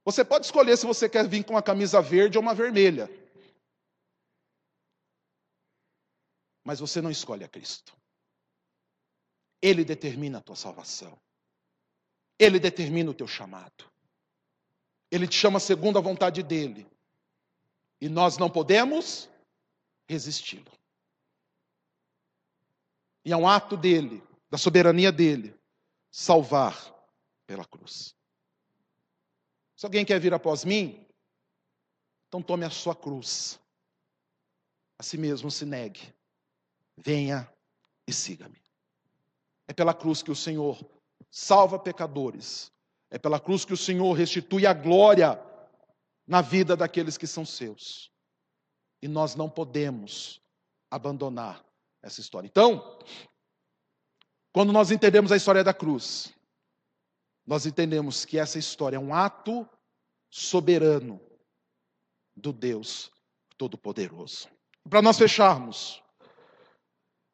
[0.05, 3.09] Você pode escolher se você quer vir com uma camisa verde ou uma vermelha.
[6.65, 7.97] Mas você não escolhe a Cristo.
[9.61, 11.19] Ele determina a tua salvação.
[12.39, 13.91] Ele determina o teu chamado.
[15.11, 16.87] Ele te chama segundo a vontade dele.
[18.01, 19.29] E nós não podemos
[20.09, 20.71] resisti-lo.
[23.25, 25.55] E é um ato dele, da soberania dele,
[26.11, 26.77] salvar
[27.47, 28.17] pela cruz.
[29.77, 31.07] Se alguém quer vir após mim,
[32.27, 33.61] então tome a sua cruz.
[34.99, 36.13] A si mesmo se negue
[37.05, 37.51] venha
[38.07, 38.63] e siga-me.
[39.69, 40.79] É pela cruz que o Senhor
[41.31, 42.71] salva pecadores.
[43.11, 45.41] É pela cruz que o Senhor restitui a glória
[46.27, 48.11] na vida daqueles que são seus.
[49.01, 50.41] E nós não podemos
[50.91, 51.65] abandonar
[52.03, 52.47] essa história.
[52.47, 52.99] Então,
[54.53, 56.33] quando nós entendemos a história da cruz,
[57.47, 59.69] nós entendemos que essa história é um ato
[60.31, 61.21] soberano
[62.37, 63.11] do Deus
[63.57, 64.49] Todo-Poderoso.
[64.89, 66.02] Para nós fecharmos,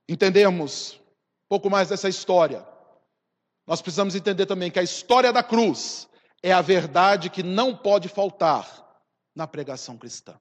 [0.09, 2.67] entendermos um pouco mais dessa história,
[3.67, 6.09] nós precisamos entender também que a história da cruz
[6.43, 8.67] é a verdade que não pode faltar
[9.35, 10.41] na pregação cristã.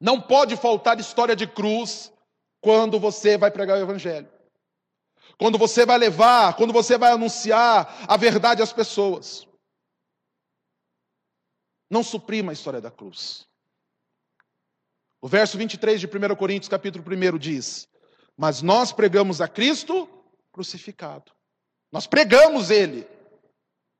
[0.00, 2.12] Não pode faltar história de cruz
[2.60, 4.30] quando você vai pregar o evangelho.
[5.38, 9.46] Quando você vai levar, quando você vai anunciar a verdade às pessoas.
[11.90, 13.46] Não suprima a história da cruz.
[15.24, 17.88] O verso 23 de 1 Coríntios, capítulo 1, diz:
[18.36, 20.08] Mas nós pregamos a Cristo
[20.50, 21.30] crucificado.
[21.92, 23.06] Nós pregamos Ele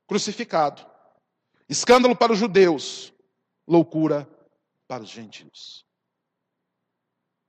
[0.08, 0.84] crucificado.
[1.68, 3.14] Escândalo para os judeus,
[3.68, 4.28] loucura
[4.88, 5.86] para os gentios.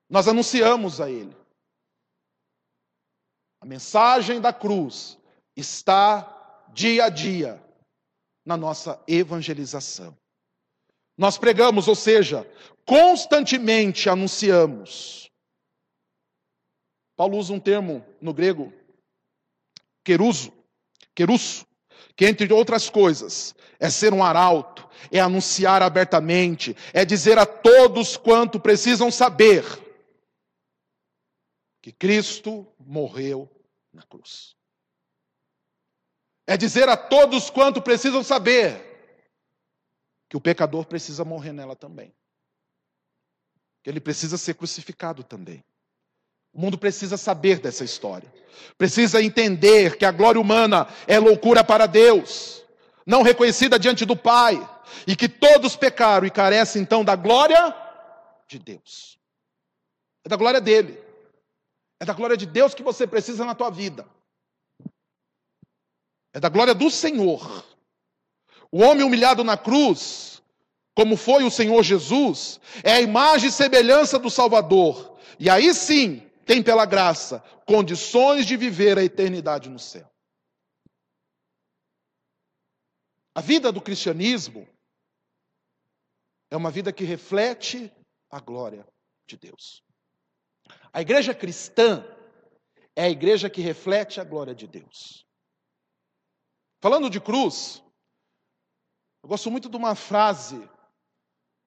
[0.08, 1.36] Nós anunciamos a Ele.
[3.60, 5.18] A mensagem da cruz
[5.56, 7.64] está dia a dia
[8.46, 10.16] na nossa evangelização.
[11.18, 12.50] Nós pregamos, ou seja,
[12.86, 15.32] constantemente anunciamos.
[17.16, 18.74] Paulo usa um termo no grego,
[20.04, 20.52] queruso,
[21.14, 21.66] querusso,
[22.16, 28.18] que entre outras coisas é ser um arauto, é anunciar abertamente, é dizer a todos
[28.18, 29.64] quanto precisam saber
[31.82, 33.50] que Cristo morreu
[33.92, 34.56] na cruz.
[36.48, 38.93] É dizer a todos quanto precisam saber
[40.34, 42.12] que o pecador precisa morrer nela também.
[43.84, 45.64] Que ele precisa ser crucificado também.
[46.52, 48.34] O mundo precisa saber dessa história.
[48.76, 52.66] Precisa entender que a glória humana é loucura para Deus,
[53.06, 54.58] não reconhecida diante do Pai,
[55.06, 57.72] e que todos pecaram e carecem então da glória
[58.48, 59.20] de Deus.
[60.26, 61.00] É da glória dele.
[62.00, 64.04] É da glória de Deus que você precisa na tua vida.
[66.34, 67.72] É da glória do Senhor.
[68.74, 70.42] O homem humilhado na cruz,
[70.96, 75.16] como foi o Senhor Jesus, é a imagem e semelhança do Salvador.
[75.40, 80.12] E aí sim, tem pela graça condições de viver a eternidade no céu.
[83.36, 84.68] A vida do cristianismo
[86.50, 87.94] é uma vida que reflete
[88.28, 88.88] a glória
[89.28, 89.84] de Deus.
[90.92, 92.04] A igreja cristã
[92.96, 95.28] é a igreja que reflete a glória de Deus.
[96.82, 97.83] Falando de cruz,
[99.24, 100.62] eu gosto muito de uma frase,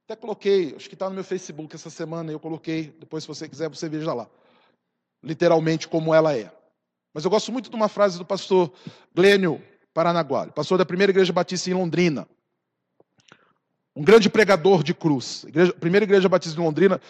[0.05, 3.49] até coloquei, acho que está no meu Facebook essa semana, eu coloquei, depois se você
[3.49, 4.29] quiser você veja lá,
[5.23, 6.53] literalmente como ela é.
[7.15, 8.71] Mas eu gosto muito de uma frase do pastor
[9.15, 9.61] Glênio
[9.95, 12.29] Paranaguá, pastor da primeira igreja batista em Londrina.
[13.97, 15.45] Um grande pregador de cruz.
[15.45, 17.01] Igreja, primeira igreja batista de Londrina,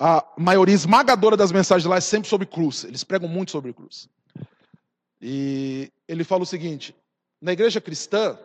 [0.00, 2.84] a maioria esmagadora das mensagens lá é sempre sobre cruz.
[2.84, 4.08] Eles pregam muito sobre cruz.
[5.20, 6.96] E ele fala o seguinte:
[7.42, 8.38] na igreja cristã,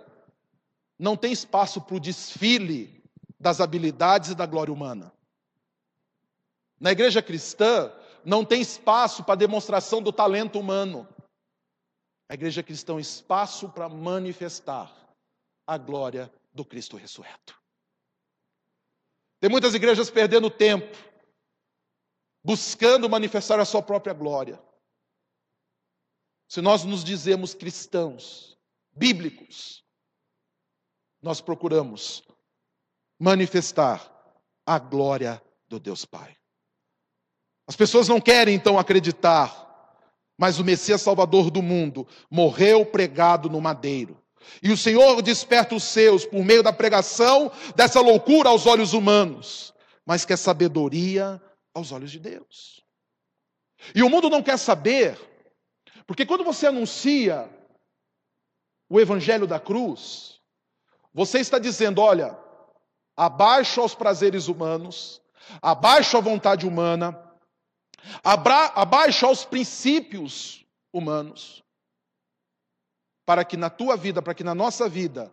[1.03, 3.03] não tem espaço para o desfile
[3.37, 5.13] das habilidades e da glória humana.
[6.79, 7.93] Na igreja cristã,
[8.23, 11.05] não tem espaço para demonstração do talento humano.
[12.29, 14.95] A igreja cristã é espaço para manifestar
[15.67, 17.61] a glória do Cristo ressurreto.
[19.41, 20.97] Tem muitas igrejas perdendo tempo,
[22.41, 24.57] buscando manifestar a sua própria glória.
[26.47, 28.57] Se nós nos dizemos cristãos,
[28.95, 29.82] bíblicos,
[31.23, 32.21] nós procuramos
[33.19, 34.11] manifestar
[34.65, 36.35] a glória do Deus Pai.
[37.65, 39.97] As pessoas não querem então acreditar,
[40.37, 44.21] mas o Messias Salvador do mundo morreu pregado no madeiro.
[44.61, 49.73] E o Senhor desperta os seus por meio da pregação dessa loucura aos olhos humanos,
[50.05, 51.41] mas que é sabedoria
[51.73, 52.83] aos olhos de Deus.
[53.95, 55.17] E o mundo não quer saber,
[56.05, 57.49] porque quando você anuncia
[58.89, 60.32] o evangelho da cruz,
[61.13, 62.37] você está dizendo: olha,
[63.15, 65.21] abaixo aos prazeres humanos,
[65.61, 67.17] abaixo à vontade humana,
[68.23, 71.63] abaixo aos princípios humanos,
[73.25, 75.31] para que na tua vida, para que na nossa vida,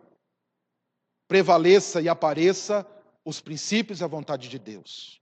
[1.27, 2.85] prevaleça e apareça
[3.25, 5.21] os princípios e a vontade de Deus.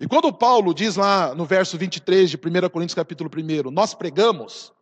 [0.00, 4.72] E quando Paulo diz lá no verso 23 de 1 Coríntios capítulo 1, nós pregamos,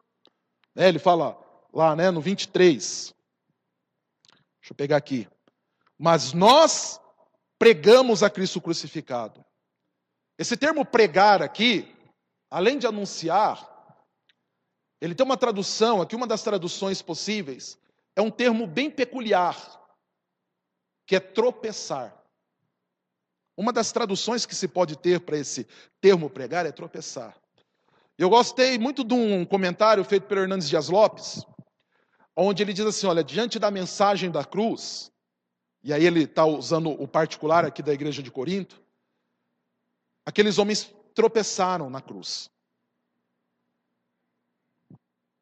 [0.76, 1.36] né, ele fala
[1.72, 3.12] lá né, no 23,
[4.60, 5.28] deixa eu pegar aqui,
[5.98, 7.00] mas nós
[7.58, 9.44] pregamos a Cristo crucificado.
[10.38, 11.94] Esse termo pregar aqui,
[12.50, 13.68] além de anunciar,
[15.00, 17.78] ele tem uma tradução, aqui uma das traduções possíveis,
[18.14, 19.56] é um termo bem peculiar,
[21.06, 22.16] que é tropeçar.
[23.56, 25.66] Uma das traduções que se pode ter para esse
[26.00, 27.36] termo pregar é tropeçar.
[28.16, 31.44] Eu gostei muito de um comentário feito pelo Hernandes Dias Lopes,
[32.46, 35.10] onde ele diz assim: olha, diante da mensagem da cruz,
[35.82, 38.80] e aí ele está usando o particular aqui da igreja de Corinto,
[40.24, 42.50] aqueles homens tropeçaram na cruz.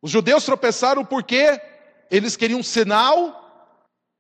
[0.01, 1.61] Os judeus tropeçaram porque
[2.11, 3.43] eles queriam um sinal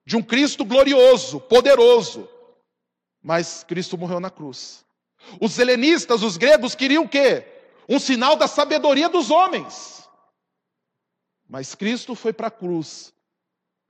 [0.05, 2.29] de um Cristo glorioso, poderoso,
[3.23, 4.85] mas Cristo morreu na cruz.
[5.41, 7.45] Os helenistas, os gregos, queriam o quê?
[7.89, 9.96] Um sinal da sabedoria dos homens.
[11.49, 13.15] Mas Cristo foi para a cruz,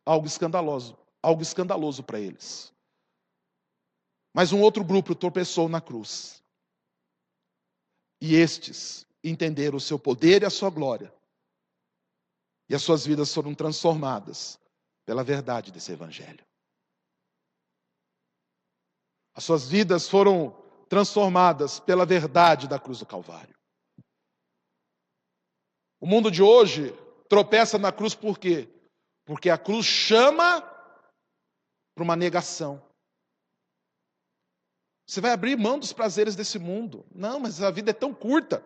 [0.05, 2.73] algo escandaloso, algo escandaloso para eles.
[4.35, 6.43] Mas um outro grupo tropeçou na cruz.
[8.21, 11.13] E estes entenderam o seu poder e a sua glória.
[12.69, 14.61] E as suas vidas foram transformadas
[15.07, 16.45] pela verdade desse evangelho.
[19.35, 20.51] As suas vidas foram
[20.89, 23.55] transformadas pela verdade da cruz do Calvário.
[26.01, 26.95] O mundo de hoje
[27.29, 28.69] tropeça na cruz por quê?
[29.25, 30.61] Porque a cruz chama
[31.95, 32.83] para uma negação.
[35.07, 37.07] Você vai abrir mão dos prazeres desse mundo.
[37.15, 38.63] Não, mas a vida é tão curta.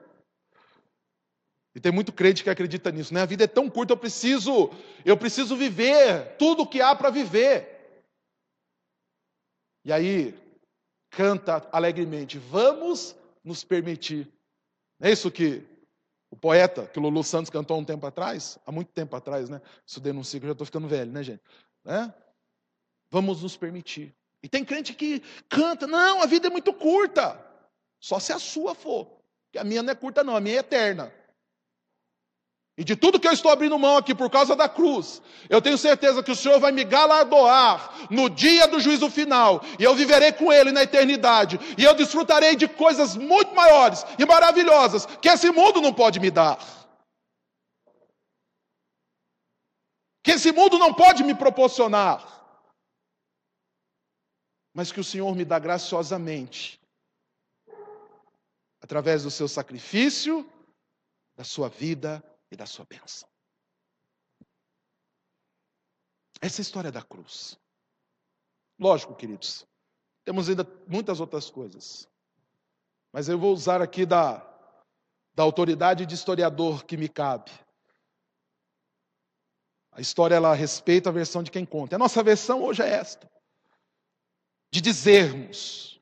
[1.75, 3.23] E tem muito crente que acredita nisso, né?
[3.23, 4.71] A vida é tão curta, eu preciso,
[5.05, 8.05] eu preciso viver tudo o que há para viver.
[9.85, 10.35] E aí,
[11.11, 14.29] canta alegremente: Vamos nos permitir.
[15.01, 15.65] É isso que
[16.31, 18.59] o poeta, que o Lulu Santos cantou há um tempo atrás?
[18.65, 19.61] Há muito tempo atrás, né?
[19.85, 21.43] Isso denuncia que eu já estou ficando velho, né, gente?
[21.85, 22.15] Né?
[23.11, 24.15] Vamos nos permitir.
[24.43, 27.45] E tem crente que canta: Não, a vida é muito curta.
[27.99, 29.07] Só se a sua for.
[29.47, 31.13] Porque a minha não é curta, não, a minha é eterna.
[32.77, 35.77] E de tudo que eu estou abrindo mão aqui por causa da cruz, eu tenho
[35.77, 40.33] certeza que o Senhor vai me galardoar no dia do juízo final, e eu viverei
[40.33, 45.51] com Ele na eternidade, e eu desfrutarei de coisas muito maiores e maravilhosas que esse
[45.51, 46.59] mundo não pode me dar.
[50.23, 52.25] Que esse mundo não pode me proporcionar,
[54.73, 56.81] mas que o Senhor me dá graciosamente,
[58.81, 60.49] através do seu sacrifício,
[61.37, 63.29] da sua vida e da sua bênção.
[66.41, 67.59] Essa é a história da cruz.
[68.79, 69.67] Lógico, queridos,
[70.25, 72.09] temos ainda muitas outras coisas.
[73.13, 74.39] Mas eu vou usar aqui da,
[75.35, 77.51] da autoridade de historiador que me cabe.
[79.93, 81.97] A história ela respeita a versão de quem conta.
[81.97, 83.31] A nossa versão hoje é esta:
[84.73, 86.01] de dizermos,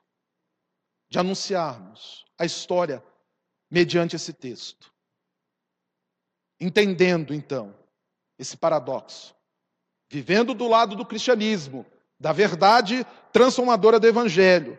[1.11, 3.03] de anunciarmos a história
[3.71, 4.95] mediante esse texto.
[6.61, 7.75] Entendendo então
[8.39, 9.35] esse paradoxo,
[10.11, 11.85] vivendo do lado do cristianismo,
[12.19, 14.79] da verdade transformadora do evangelho,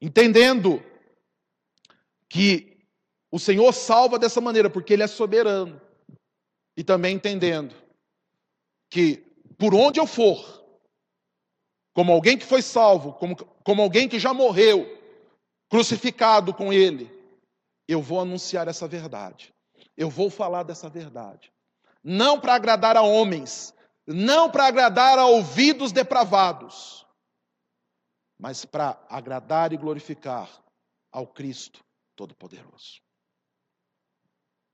[0.00, 0.82] entendendo
[2.28, 2.78] que
[3.30, 5.80] o Senhor salva dessa maneira porque ele é soberano,
[6.76, 7.74] e também entendendo
[8.90, 9.24] que
[9.58, 10.64] por onde eu for,
[11.92, 14.86] como alguém que foi salvo, como, como alguém que já morreu,
[15.68, 17.10] crucificado com ele,
[17.88, 19.52] eu vou anunciar essa verdade.
[19.98, 21.52] Eu vou falar dessa verdade.
[22.04, 23.74] Não para agradar a homens,
[24.06, 27.04] não para agradar a ouvidos depravados,
[28.38, 30.48] mas para agradar e glorificar
[31.10, 31.84] ao Cristo
[32.14, 33.02] Todo-Poderoso.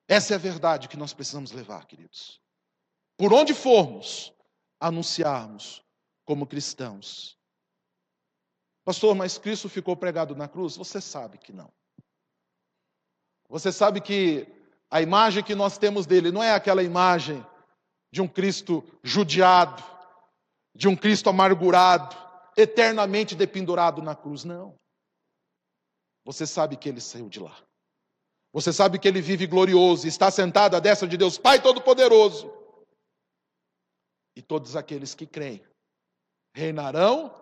[0.07, 2.39] Essa é a verdade que nós precisamos levar, queridos.
[3.17, 4.31] Por onde formos,
[4.79, 5.83] anunciarmos
[6.27, 7.39] como cristãos.
[8.85, 10.77] Pastor, mas Cristo ficou pregado na cruz?
[10.77, 11.73] Você sabe que não.
[13.49, 17.45] Você sabe que a imagem que nós temos dele não é aquela imagem
[18.13, 19.83] de um Cristo judiado,
[20.75, 22.17] de um Cristo amargurado,
[22.57, 24.45] eternamente dependurado na cruz.
[24.45, 24.77] Não.
[26.25, 27.57] Você sabe que ele saiu de lá.
[28.53, 32.53] Você sabe que ele vive glorioso, está sentado à destra de Deus, Pai Todo-Poderoso.
[34.37, 35.65] E todos aqueles que creem
[36.55, 37.35] reinarão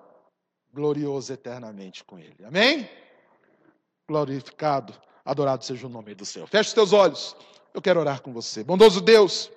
[0.73, 2.43] glorioso eternamente com ele.
[2.45, 2.89] Amém?
[4.09, 6.47] Glorificado, adorado seja o nome do Senhor.
[6.47, 7.37] Feche os teus olhos.
[7.75, 8.63] Eu quero orar com você.
[8.63, 9.51] Bondoso Deus,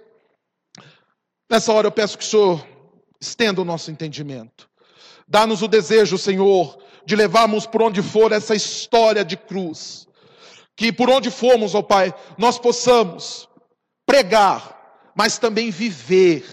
[1.49, 2.67] Nessa hora eu peço que o Senhor
[3.21, 4.69] estenda o nosso entendimento.
[5.27, 10.07] Dá-nos o desejo, Senhor, de levarmos por onde for essa história de cruz.
[10.75, 13.47] Que por onde formos, ó Pai, nós possamos
[14.05, 16.43] pregar, mas também viver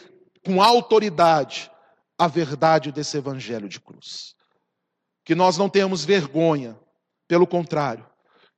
[0.45, 1.71] com autoridade
[2.19, 4.35] a verdade desse evangelho de cruz.
[5.25, 6.79] Que nós não tenhamos vergonha,
[7.27, 8.07] pelo contrário,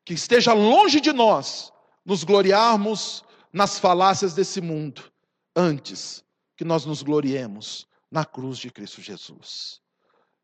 [0.04, 1.72] que esteja longe de nós
[2.04, 5.02] nos gloriarmos nas falácias desse mundo,
[5.56, 6.24] antes
[6.56, 9.80] que nós nos gloriemos na cruz de Cristo Jesus.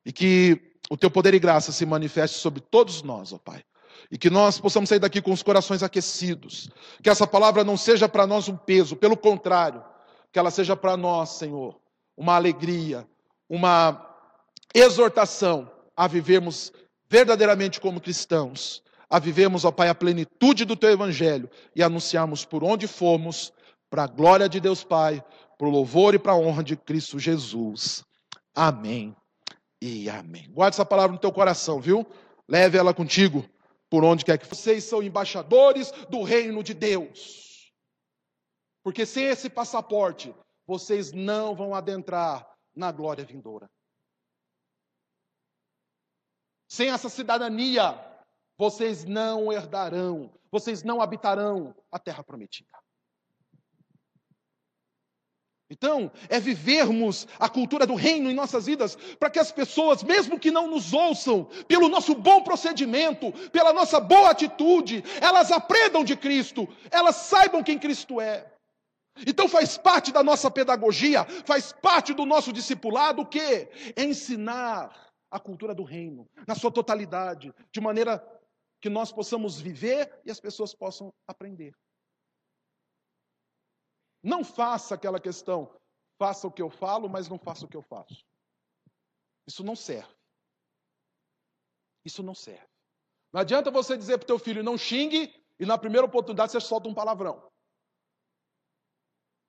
[0.05, 3.63] E que o teu poder e graça se manifeste sobre todos nós, ó Pai.
[4.11, 6.71] E que nós possamos sair daqui com os corações aquecidos.
[7.03, 9.85] Que essa palavra não seja para nós um peso, pelo contrário,
[10.33, 11.79] que ela seja para nós, Senhor,
[12.17, 13.07] uma alegria,
[13.49, 14.07] uma
[14.75, 16.73] exortação a vivermos
[17.09, 22.63] verdadeiramente como cristãos, a vivermos, ó Pai, a plenitude do teu evangelho e anunciarmos por
[22.63, 23.53] onde formos,
[23.91, 25.23] para a glória de Deus Pai,
[25.59, 28.05] para o louvor e para a honra de Cristo Jesus.
[28.55, 29.17] Amém
[29.83, 30.49] e amém.
[30.53, 32.07] Guarde essa palavra no teu coração, viu?
[32.49, 33.45] Leve ela contigo
[33.91, 37.73] por onde quer que vocês são embaixadores do reino de Deus.
[38.85, 40.33] Porque sem esse passaporte,
[40.67, 43.69] vocês não vão adentrar na glória vindoura.
[46.69, 48.10] Sem essa cidadania,
[48.61, 52.69] vocês não herdarão, vocês não habitarão a terra prometida.
[55.71, 60.39] Então, é vivermos a cultura do reino em nossas vidas, para que as pessoas, mesmo
[60.39, 66.15] que não nos ouçam, pelo nosso bom procedimento, pela nossa boa atitude, elas aprendam de
[66.15, 68.53] Cristo, elas saibam quem Cristo é.
[69.27, 73.71] Então faz parte da nossa pedagogia, faz parte do nosso discipulado o quê?
[73.97, 78.23] Ensinar a cultura do reino, na sua totalidade, de maneira
[78.81, 81.77] que nós possamos viver e as pessoas possam aprender.
[84.23, 85.75] Não faça aquela questão,
[86.19, 88.25] faça o que eu falo, mas não faça o que eu faço.
[89.47, 90.15] Isso não serve.
[92.05, 92.67] Isso não serve.
[93.33, 96.61] Não adianta você dizer para o teu filho, não xingue, e na primeira oportunidade você
[96.61, 97.51] solta um palavrão.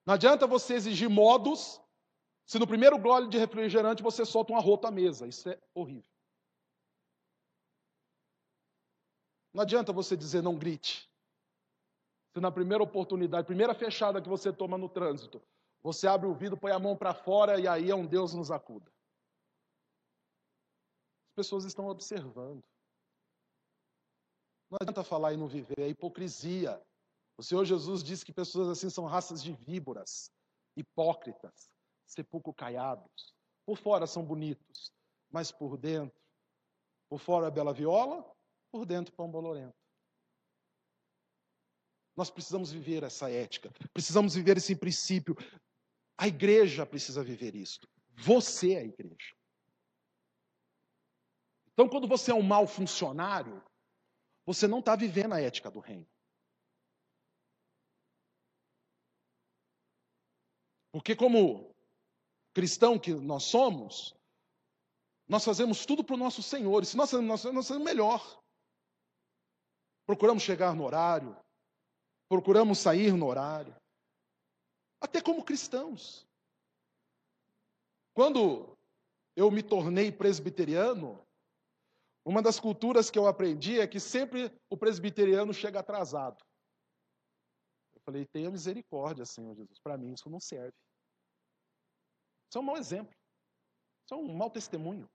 [0.05, 1.81] Não adianta você exigir modos,
[2.45, 5.27] se no primeiro gole de refrigerante você solta uma rota à mesa.
[5.27, 6.10] Isso é horrível.
[9.53, 11.09] Não adianta você dizer não grite.
[12.33, 15.41] Se na primeira oportunidade, primeira fechada que você toma no trânsito,
[15.83, 18.51] você abre o vidro, põe a mão para fora e aí é um Deus nos
[18.51, 18.89] acuda.
[21.31, 22.63] As pessoas estão observando.
[24.69, 26.81] Não adianta falar e não viver, é hipocrisia.
[27.37, 30.31] O Senhor Jesus disse que pessoas assim são raças de víboras,
[30.77, 31.73] hipócritas,
[32.05, 33.35] sepulcro caiados.
[33.65, 34.93] Por fora são bonitos,
[35.29, 36.17] mas por dentro,
[37.09, 38.23] por fora é bela viola,
[38.71, 39.75] por dentro pão bolorento.
[42.15, 45.35] Nós precisamos viver essa ética, precisamos viver esse princípio.
[46.17, 47.79] A igreja precisa viver isso.
[48.17, 49.35] Você é a igreja.
[51.73, 53.63] Então, quando você é um mau funcionário,
[54.45, 56.07] você não está vivendo a ética do reino.
[60.91, 61.73] Porque, como
[62.53, 64.13] cristão que nós somos,
[65.27, 66.83] nós fazemos tudo para o nosso Senhor.
[66.83, 68.40] E se nós fazemos, nós fazemos melhor.
[70.11, 71.41] Procuramos chegar no horário,
[72.27, 73.73] procuramos sair no horário,
[74.99, 76.27] até como cristãos.
[78.13, 78.77] Quando
[79.37, 81.25] eu me tornei presbiteriano,
[82.25, 86.43] uma das culturas que eu aprendi é que sempre o presbiteriano chega atrasado.
[87.95, 89.79] Eu falei, tenha misericórdia, Senhor Jesus.
[89.79, 90.75] Para mim isso não serve.
[92.49, 93.15] Isso é um mau exemplo.
[94.03, 95.09] Isso é um mau testemunho.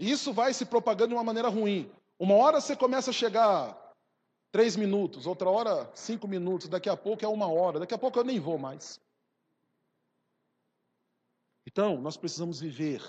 [0.00, 1.88] E isso vai se propagando de uma maneira ruim.
[2.18, 3.76] Uma hora você começa a chegar
[4.50, 8.18] três minutos, outra hora cinco minutos, daqui a pouco é uma hora, daqui a pouco
[8.18, 9.00] eu nem vou mais.
[11.66, 13.02] Então, nós precisamos viver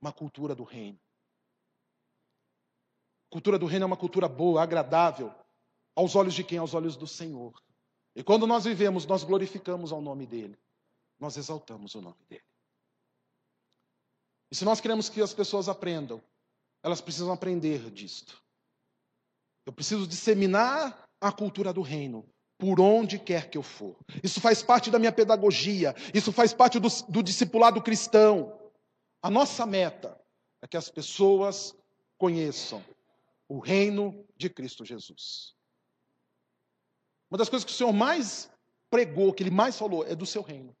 [0.00, 0.98] uma cultura do reino.
[3.28, 5.34] A cultura do reino é uma cultura boa, agradável,
[5.96, 6.58] aos olhos de quem?
[6.58, 7.60] Aos olhos do Senhor.
[8.14, 10.58] E quando nós vivemos, nós glorificamos ao nome dele,
[11.18, 12.44] nós exaltamos o nome dele.
[14.50, 16.22] E se nós queremos que as pessoas aprendam,
[16.82, 18.42] elas precisam aprender disto.
[19.66, 22.28] Eu preciso disseminar a cultura do reino
[22.58, 23.96] por onde quer que eu for.
[24.22, 28.58] Isso faz parte da minha pedagogia, isso faz parte do, do discipulado cristão.
[29.22, 30.18] A nossa meta
[30.62, 31.74] é que as pessoas
[32.18, 32.84] conheçam
[33.48, 35.54] o reino de Cristo Jesus.
[37.30, 38.50] Uma das coisas que o Senhor mais
[38.90, 40.76] pregou, que ele mais falou, é do seu reino.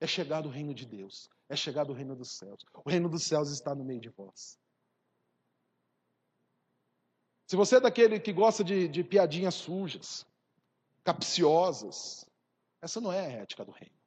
[0.00, 2.64] É chegar do reino de Deus, é chegar do reino dos céus.
[2.82, 4.58] O reino dos céus está no meio de vós.
[7.46, 10.24] Se você é daquele que gosta de, de piadinhas sujas,
[11.04, 12.24] capciosas,
[12.80, 14.00] essa não é a ética do reino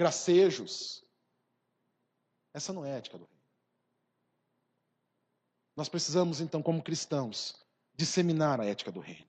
[0.00, 1.04] gracejos.
[2.54, 3.44] Essa não é a ética do reino.
[5.76, 7.54] Nós precisamos, então, como cristãos,
[7.94, 9.28] disseminar a ética do reino.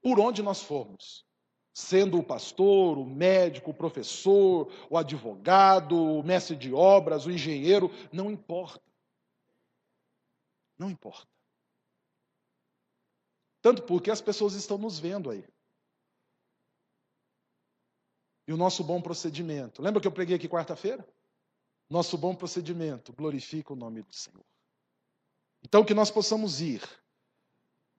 [0.00, 1.27] Por onde nós formos.
[1.78, 7.88] Sendo o pastor, o médico, o professor, o advogado, o mestre de obras, o engenheiro,
[8.12, 8.82] não importa.
[10.76, 11.28] Não importa.
[13.62, 15.44] Tanto porque as pessoas estão nos vendo aí
[18.48, 19.80] e o nosso bom procedimento.
[19.80, 21.06] Lembra que eu preguei aqui quarta-feira?
[21.88, 24.44] Nosso bom procedimento glorifica o nome do Senhor.
[25.62, 26.82] Então, que nós possamos ir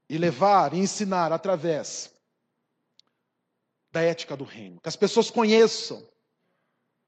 [0.09, 2.18] e levar e ensinar através
[3.91, 4.79] da ética do reino.
[4.81, 6.07] Que as pessoas conheçam,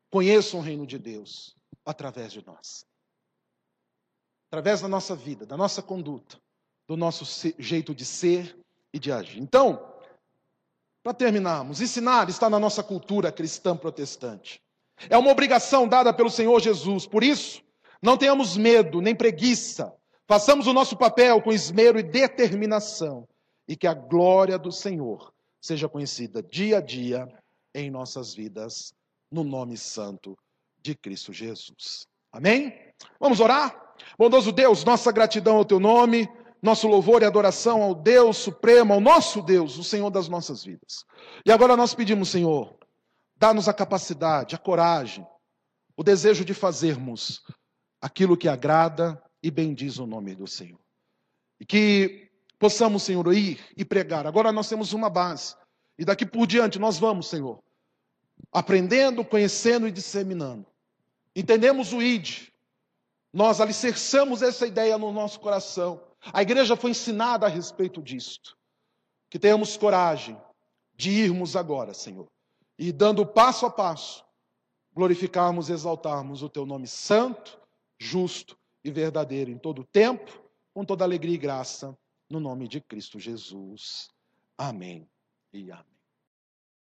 [0.09, 1.55] conheçam o reino de Deus
[1.85, 2.85] através de nós.
[4.49, 6.37] Através da nossa vida, da nossa conduta,
[6.87, 8.57] do nosso jeito de ser
[8.93, 9.39] e de agir.
[9.39, 9.91] Então,
[11.03, 14.61] para terminarmos, ensinar está na nossa cultura cristã protestante.
[15.09, 17.07] É uma obrigação dada pelo Senhor Jesus.
[17.07, 17.63] Por isso,
[18.01, 19.93] não tenhamos medo nem preguiça.
[20.27, 23.27] Façamos o nosso papel com esmero e determinação.
[23.67, 27.27] E que a glória do Senhor seja conhecida dia a dia
[27.73, 28.93] em nossas vidas,
[29.31, 30.37] no nome santo
[30.81, 32.07] de Cristo Jesus.
[32.31, 32.73] Amém?
[33.19, 33.93] Vamos orar?
[34.17, 36.27] Bondoso Deus, nossa gratidão ao teu nome
[36.61, 41.05] nosso louvor e adoração ao Deus Supremo, ao nosso Deus, o Senhor das nossas vidas.
[41.45, 42.77] E agora nós pedimos, Senhor,
[43.35, 45.25] dá-nos a capacidade, a coragem,
[45.97, 47.41] o desejo de fazermos
[47.99, 50.79] aquilo que agrada e bendiz o nome do Senhor.
[51.59, 52.30] E que
[52.61, 54.25] possamos, Senhor, ir e pregar.
[54.25, 55.55] Agora nós temos uma base.
[55.97, 57.59] E daqui por diante nós vamos, Senhor,
[58.53, 60.65] aprendendo, conhecendo e disseminando.
[61.35, 62.47] Entendemos o ID.
[63.33, 66.01] Nós alicerçamos essa ideia no nosso coração
[66.33, 68.55] a igreja foi ensinada a respeito disto.
[69.29, 70.39] Que tenhamos coragem
[70.95, 72.27] de irmos agora, Senhor,
[72.77, 74.23] e dando passo a passo,
[74.93, 77.59] glorificarmos e exaltarmos o teu nome santo,
[77.97, 80.43] justo e verdadeiro em todo o tempo,
[80.73, 81.97] com toda alegria e graça,
[82.31, 84.09] no nome de Cristo Jesus.
[84.57, 85.09] Amém
[85.53, 86.00] e amém.